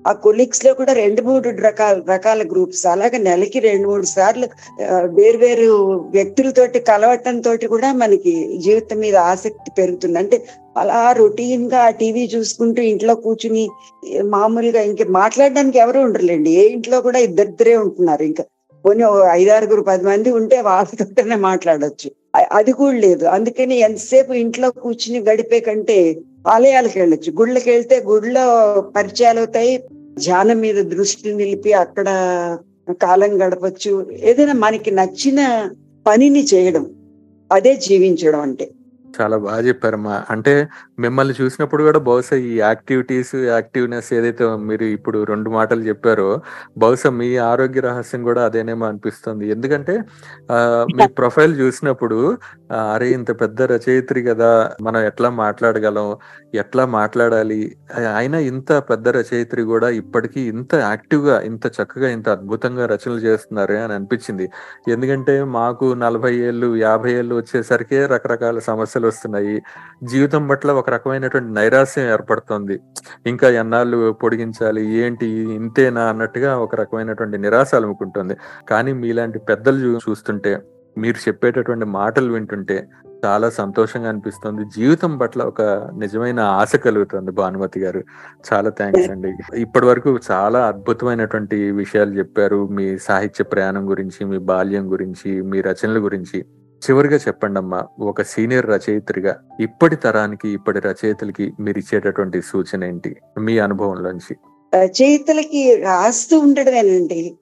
ఆ 0.07 0.11
కొలీగ్స్లో 0.11 0.73
కూడా 0.73 0.93
రెండు 0.93 1.21
మూడు 1.21 1.49
రకాల 1.49 2.01
రకాల 2.09 2.41
గ్రూప్స్ 2.43 2.87
అలాగే 2.87 3.17
నెలకి 3.17 3.59
రెండు 3.59 3.87
మూడు 3.87 4.05
సార్లు 4.05 4.47
వేరు 4.81 5.37
వేర్వేరు 5.41 5.67
వ్యక్తులతోటి 6.13 6.79
కలవటం 6.79 7.39
తోటి 7.39 7.67
కూడా 7.67 7.89
మనకి 7.93 8.33
జీవితం 8.57 8.99
మీద 8.99 9.15
ఆసక్తి 9.15 9.71
పెరుగుతుంది. 9.77 10.19
అంటే 10.19 10.37
అలా 10.77 11.11
రొటీన్గా 11.11 11.89
టీవీ 11.89 12.23
చూసుకుంటూ 12.35 12.81
ఇంట్లో 12.81 13.15
కూర్చుని 13.15 13.65
మామూలుగా 14.35 14.81
ఇంక 14.81 15.03
మాట్లాడడానికి 15.09 15.79
ఎవరు 15.79 15.99
ఉండరులేండి. 15.99 16.51
ఏ 16.61 16.63
ఇంట్లో 16.67 17.01
కూడా 17.01 17.19
ఇద్దరిద్దరే 17.19 17.75
ఉంటున్నారు. 17.77 18.23
ఇంకా 18.23 18.45
పోనీ 18.85 19.03
ఐదారుగురు 19.31 19.81
పది 19.81 20.03
మంది 20.03 20.29
ఉంటే 20.31 20.61
వాళ్ళతోటనే 20.61 21.35
మాట్లాడొచ్చు. 21.49 22.09
అది 22.51 22.71
కూడా 22.71 22.97
లేదు. 22.97 23.25
అందుకని 23.25 23.75
ఎంతసేపు 23.87 24.33
ఇంట్లో 24.33 24.67
కూర్చుని 24.83 25.19
గడిపే 25.29 25.59
కంటే 25.59 25.97
ఆలయాలకు 26.47 26.99
వెళ్ళొచ్చు. 26.99 27.31
గుళ్ళకి 27.39 27.69
వెళ్తే 27.69 28.03
గుళ్ళో 28.07 28.45
పరిచయాలు 28.95 29.39
అవుతాయి. 29.39 29.73
ధ్యానం 30.17 30.59
మీద 30.61 30.85
దృష్టి 30.85 31.33
నిలిపి 31.33 31.73
అక్కడ 31.73 32.07
కాలం 33.01 33.31
గడపచ్చు. 33.41 34.11
ఏదైనా 34.11 34.53
మనకి 34.53 34.91
నచ్చిన 34.91 35.39
పనిని 36.07 36.43
చేయడం 36.53 36.85
అదే 37.51 37.75
జీవించడం 37.75 38.41
అంటే. 38.41 38.67
చాలా 39.19 39.37
బాగా 39.37 39.59
చెప్పారమ్మా 39.59 40.23
అంటే 40.29 40.67
మిమ్మల్ని 40.99 41.33
చూసినప్పుడు 41.41 41.83
కూడా 41.83 41.99
బహుశా 41.99 42.35
ఈ 42.35 42.51
యాక్టివిటీస్ 42.57 43.35
యాక్టివ్నెస్ 43.35 44.13
ఏదైతే 44.13 44.45
మీరు 44.69 44.83
ఇప్పుడు 44.83 45.23
రెండు 45.23 45.49
మాటలు 45.49 45.81
చెప్పారో 45.81 46.41
బహుశా 46.77 47.09
మీ 47.09 47.37
ఆరోగ్య 47.37 47.81
రహస్యం 47.81 48.23
కూడా 48.23 48.45
అదేనేమో 48.45 48.85
అనిపిస్తుంది. 48.85 49.49
ఎందుకంటే 49.49 49.95
మీ 50.95 51.07
ప్రొఫైల్ 51.07 51.59
చూసినప్పుడు 51.59 52.37
అరే 52.71 53.09
ఇంత 53.09 53.41
పెద్ద 53.41 53.61
రచయిత్రి 53.61 54.23
కదా 54.23 54.71
మనం 54.81 55.01
ఎట్లా 55.01 55.29
మాట్లాడగలం 55.29 56.15
ఎట్లా 56.55 56.85
మాట్లాడాలి? 56.85 57.77
ఆయన 57.95 58.07
అయినా 58.07 58.39
ఇంత 58.39 58.71
పెద్ద 58.73 59.09
రచయిత్రి 59.09 59.61
కూడా 59.61 59.89
ఇప్పటికీ 59.89 60.41
ఇంత 60.41 60.75
యాక్టివ్గా 60.75 61.41
ఇంత 61.41 61.67
చక్కగా 61.67 62.09
ఇంత 62.09 62.29
అద్భుతంగా 62.29 62.85
రచనలు 62.85 63.19
చేస్తున్నారు 63.19 63.73
అని 63.73 63.93
అనిపించింది. 63.93 64.51
ఎందుకంటే 64.87 65.43
మాకు 65.43 65.93
నలభై 65.93 66.35
ఏళ్ళు 66.35 66.75
యాభై 66.75 67.11
ఏళ్ళు 67.11 67.35
వచ్చేసరికి 67.35 68.05
రకరకాల 68.05 68.59
సమస్యలు 68.59 69.07
వస్తున్నాయి. 69.07 69.61
జీవితం 70.03 70.47
పట్ల 70.47 70.71
ఒక 70.71 70.89
రకమైనటువంటి 70.89 71.53
నైరాశ్యం 71.53 72.11
ఏర్పడుతుంది. 72.11 72.79
ఇంకా 73.25 73.49
ఎన్నాళ్ళు 73.49 74.11
పొడిగించాలి 74.11 74.89
ఏంటి 74.97 75.25
ఇంతేనా 75.27 76.03
అన్నట్టుగా 76.03 76.57
ఒక 76.57 76.75
రకమైనటువంటి 76.75 77.37
నిరాశ 77.37 77.75
అలుముకుంటుంది. 77.75 78.37
కానీ 78.69 78.93
మీలాంటి 78.93 79.39
పెద్దలు 79.39 79.99
చూస్తుంటే 80.09 80.59
మీరు 80.97 81.17
చెప్పేటటువంటి 81.17 81.85
మాటలు 81.85 82.33
వింటుంటే 82.33 82.87
చాలా 83.25 83.49
సంతోషంగా 83.49 84.09
అనిపిస్తుంది. 84.09 84.65
జీవితం 84.65 85.17
పట్ల 85.17 85.43
ఒక 85.43 85.61
నిజమైన 85.97 86.39
ఆశ 86.39 86.75
కలుగుతుంది 86.75 87.31
భానుమతి 87.31 87.79
గారు. 87.79 88.03
చాలా 88.53 88.69
థ్యాంక్స్ 88.69 89.11
అండి. 89.11 89.61
ఇప్పటి 89.61 89.85
వరకు 89.85 90.19
చాలా 90.31 90.67
అద్భుతమైనటువంటి 90.67 91.71
విషయాలు 91.71 92.13
చెప్పారు. 92.13 92.67
మీ 92.67 92.97
సాహిత్య 92.97 93.43
ప్రయాణం 93.43 93.89
గురించి 93.89 94.25
మీ 94.25 94.37
బాల్యం 94.37 94.91
గురించి 94.91 95.41
మీ 95.41 95.61
రచనల 95.61 96.03
గురించి. 96.03 96.45
చివరిగా 96.89 97.17
చెప్పండి 97.17 97.59
అమ్మా 97.59 97.83
ఒక 97.99 98.21
సీనియర్ 98.21 98.65
రచయిత్రిగా 98.65 99.37
ఇప్పటి 99.59 99.95
తరానికి 99.95 100.49
ఇప్పటి 100.49 100.79
రచయితలకి 100.79 101.53
మీరు 101.59 101.79
ఇచ్చేటటువంటి 101.79 102.41
సూచన 102.41 102.83
ఏంటి? 102.83 103.15
మీ 103.39 103.59
అనుభవంలోంచి. 103.59 104.35
రచయితలకి 104.75 105.75
రాస్తూ 105.75 106.39
ఉండడమేనండి. 106.39 107.37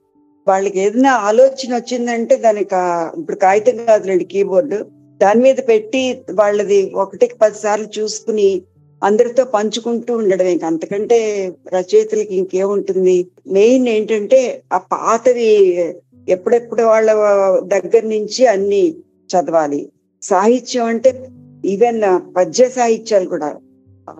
వాళ్ళకి 0.50 0.80
ఏదైనా 0.80 1.12
ఆలోచన 1.12 1.76
వచ్చిందంటే 1.76 2.36
దానికి 2.36 2.74
ఇప్పుడు 3.20 3.36
కాగితం 3.36 3.84
కాదులేండి 3.84 4.24
కీబోర్డు. 4.24 4.86
దాని 5.22 5.40
మీద 5.40 5.56
పెట్టి 5.68 6.18
వాళ్ళది 6.34 6.92
ఒకటికి 6.94 7.34
పది 7.34 7.54
సార్లు 7.58 8.00
చూసుకుని 8.00 8.62
అందరితో 9.04 9.44
పంచుకుంటూ 9.44 10.16
ఉండడం 10.16 10.46
ఇంక 10.46 10.64
అంతకంటే 10.64 11.50
రచయితలకి 11.74 12.36
ఇంకేముంటుంది? 12.36 13.26
మెయిన్ 13.46 13.88
ఏంటంటే 13.88 14.62
ఆ 14.72 14.78
పాతవి 14.78 15.76
ఎప్పుడెప్పుడు 16.28 16.82
వాళ్ళ 16.82 17.12
దగ్గర 17.60 18.02
నుంచి 18.04 18.46
అన్ని 18.46 18.94
చదవాలి. 19.26 19.88
సాహిత్యం 20.22 20.84
అంటే 20.84 21.28
ఈవెన్ 21.64 22.02
పద్య 22.36 22.68
సాహిత్యాలు 22.68 23.28
కూడా. 23.28 23.56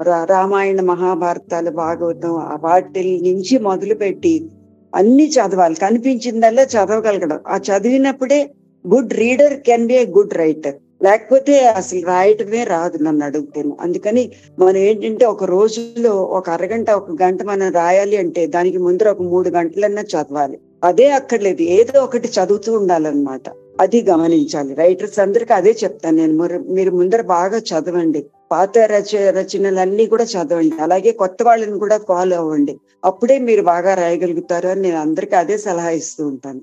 రా- 0.03 0.25
రామాయణ 0.25 0.81
మహాభారతాలు 0.81 1.71
భాగవతం 1.71 2.37
ఆ 2.37 2.59
వాటి 2.61 3.21
నుంచి 3.23 3.59
మొదలు 3.59 3.95
పెట్టి 3.95 4.49
అన్ని 4.95 5.29
చదవాలి. 5.29 5.75
కనిపించిందల్లా 5.75 6.63
చదవగలగడం. 6.63 7.41
ఆ 7.49 7.57
చదివినప్పుడే 7.57 8.51
good 8.87 9.15
reader 9.15 9.61
can 9.61 9.87
be 9.87 9.95
a 9.95 10.07
good 10.07 10.35
writer. 10.35 10.75
లేకపోతే 11.03 11.67
అసలు 11.67 12.07
రాయటమే 12.07 12.65
రాదు 12.65 12.99
నన్ను 13.03 13.27
అడుగుతాను. 13.27 13.77
అందుకని 13.81 14.33
మనం 14.59 14.77
ఏంటంటే 14.77 15.25
ఒక 15.25 15.45
రోజులో 15.45 16.11
ఒక 16.11 16.51
అరగంట 16.51 16.91
ఒక 16.91 17.23
గంట 17.23 17.43
మనం 17.43 17.73
రాయాలి 17.73 18.17
అంటే 18.17 18.47
దానికి 18.47 18.79
ముందర 18.79 19.11
ఒక 19.11 19.23
మూడు 19.23 19.49
గంటలన్నా 19.49 20.03
చదవాలి. 20.03 20.59
అదే 20.85 21.11
అక్కర్లేదు. 21.11 21.63
ఏదో 21.63 22.03
ఒకటి 22.03 22.29
చదువుతూ 22.29 22.79
ఉండాలన్నమాట. 22.79 23.43
అది 23.81 24.03
గమనించాలి. 24.11 24.75
రైటర్స్ 24.75 25.19
అందరికి 25.19 25.53
అదే 25.53 25.77
చెప్తాను 25.85 26.17
నేను. 26.17 26.33
మీరు- 26.33 26.63
మీరు 26.69 26.91
ముందర 26.91 27.23
బాగా 27.23 27.59
చదవండి. 27.59 28.27
పాత 28.51 28.79
రచ 28.79 29.31
రచనలన్నీ 29.31 30.07
కూడా 30.07 30.25
చదవండి. 30.25 30.83
అలాగే 30.83 31.13
కొత్త 31.13 31.37
వాళ్ళని 31.43 31.79
కూడా 31.79 31.99
ఫాలో 31.99 32.37
అవ్వండి. 32.37 32.81
అప్పుడే 33.05 33.39
మీరు 33.39 33.63
బాగా 33.63 33.95
రాయగలుగుతారు 33.95 34.69
అని 34.69 34.81
నేను 34.81 34.99
అందరికి 34.99 35.37
అదే 35.37 35.59
సలహా 35.59 35.91
ఇస్తూ 35.91 36.27
ఉంటాను. 36.27 36.61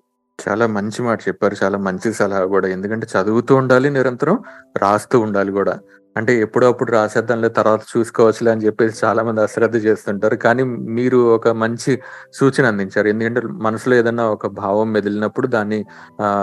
చాలా 0.49 0.67
మంచి 0.67 1.01
మాట 1.01 1.21
చెప్పారు. 1.21 1.56
చాలా 1.63 1.77
మంచి 1.77 2.13
సలహా 2.13 2.45
కూడా. 2.45 2.67
ఎందుకంటే 2.67 3.08
చదువుతూ 3.19 3.56
ఉండాలి 3.56 3.89
నిరంతరం 3.89 4.39
రాస్తూ 4.77 5.19
ఉండాలి 5.19 5.51
కూడా. 5.51 5.80
అంటే 6.17 6.34
ఎప్పుడప్పుడు 6.41 6.91
రాసేద్దాంలే 6.91 7.49
తర్వాత 7.49 7.82
చూసుకోవచ్చులే 7.93 8.51
అని 8.51 8.65
చెప్పేసి 8.65 8.95
చాలా 9.06 9.23
మంది 9.23 9.41
అశ్రద్ధ 9.41 9.77
చేస్తుంటారు. 9.86 10.36
కానీ 10.36 10.63
మీరు 10.97 11.17
ఒక 11.38 11.47
మంచి 11.63 11.91
సూచన 12.34 12.65
అందించారు. 12.65 13.08
ఎందుకంటే 13.08 13.41
మనసులో 13.47 13.95
ఏదైనా 13.95 14.25
ఒక 14.27 14.47
భావం 14.62 14.88
మెదిలినప్పుడు 14.93 15.47
దాన్ని 15.47 15.80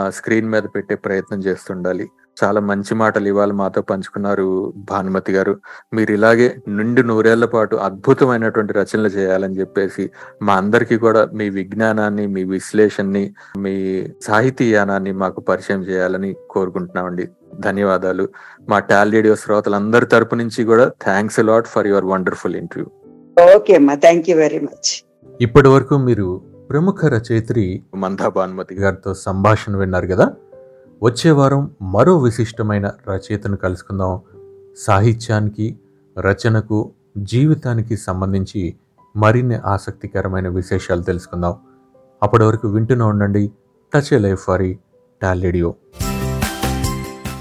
స్క్రీన్ 0.08 0.50
మీద 0.50 0.62
పెట్టే 0.76 0.94
ప్రయత్నం 0.94 1.40
చేస్తుండాలి. 1.40 2.06
చాలా 2.36 2.60
మంచి 2.60 2.92
మాటలు 2.94 3.26
ఇవాళ 3.28 3.52
మాతో 3.52 3.80
పంచుకున్నారు 3.82 4.46
భానుమతి 4.90 5.32
గారు. 5.32 5.54
మీరు 5.94 6.12
ఇలాగే 6.12 6.48
నుండి 6.68 7.02
నూరేళ్ళ 7.02 7.44
పాటు 7.44 7.74
అద్భుతమైనటువంటి 7.76 8.72
రచనలు 8.72 9.08
చేయాలని 9.08 9.58
చెప్పేసి 9.60 10.10
మా 10.42 10.54
అందరికీ 10.54 10.96
కూడా 10.96 11.22
మీ 11.34 11.46
విజ్ఞానాన్ని 11.50 12.26
మీ 12.26 12.44
విశ్లేషణని 12.44 13.24
మీ 13.58 13.74
సాహితీయానాన్ని 14.22 15.12
మాకు 15.12 15.40
పరిచయం 15.40 15.82
చేయాలని 15.82 16.32
కోరుకుంటున్నామండి. 16.50 17.26
ధన్యవాదాలు. 17.60 18.28
మా 18.68 18.78
టాల్ 18.78 19.12
రేడియో 19.12 19.36
శ్రోతలందరి 19.36 20.06
తరపు 20.06 20.34
నుంచి 20.34 20.64
కూడా 20.64 20.88
thanks 21.02 21.40
a lot 21.40 21.66
for 21.66 21.86
your 21.86 22.04
wonderful 22.04 22.56
interview. 22.56 23.56
Okay 23.56 23.74
అమ్మా 23.74 23.94
థ్యాంక్ 23.94 24.30
యూ 24.30 24.36
వెరీ 24.36 24.60
మచ్. 24.60 25.04
ఇప్పటి 25.40 25.68
వరకు 25.68 25.98
మీరు 25.98 26.42
ప్రముఖ 26.70 27.04
రచయిత్రి 27.04 27.82
మందా 27.94 28.28
భానుమతి 28.28 28.74
గారితో 28.74 29.14
సంభాషణ 29.14 29.76
విన్నారు 29.76 30.06
కదా? 30.06 30.32
వచ్చే 31.02 31.30
వారం 31.30 31.70
మరో 31.82 32.18
విశిష్టమైన 32.18 32.92
రచయితను 33.10 33.56
కలుసుకుందాం. 33.56 34.20
సాహిత్యానికి 34.78 35.78
రచనకు 36.18 36.92
జీవితానికి 37.18 37.96
సంబంధించి 37.96 38.74
మరిన్ని 39.16 39.54
ఆసక్తికరమైన 39.54 40.48
విశేషాలు 40.48 41.02
తెలుసుకుందాం. 41.02 41.56
అప్పటి 42.22 42.44
వరకు 42.44 42.68
వింటూనే 42.68 43.04
ఉండండి. 43.04 43.52
టచ్ 43.94 44.12
లైఫ్ 44.12 44.48
వారి 44.48 44.78
talk 45.22 45.42
radio. 45.42 45.74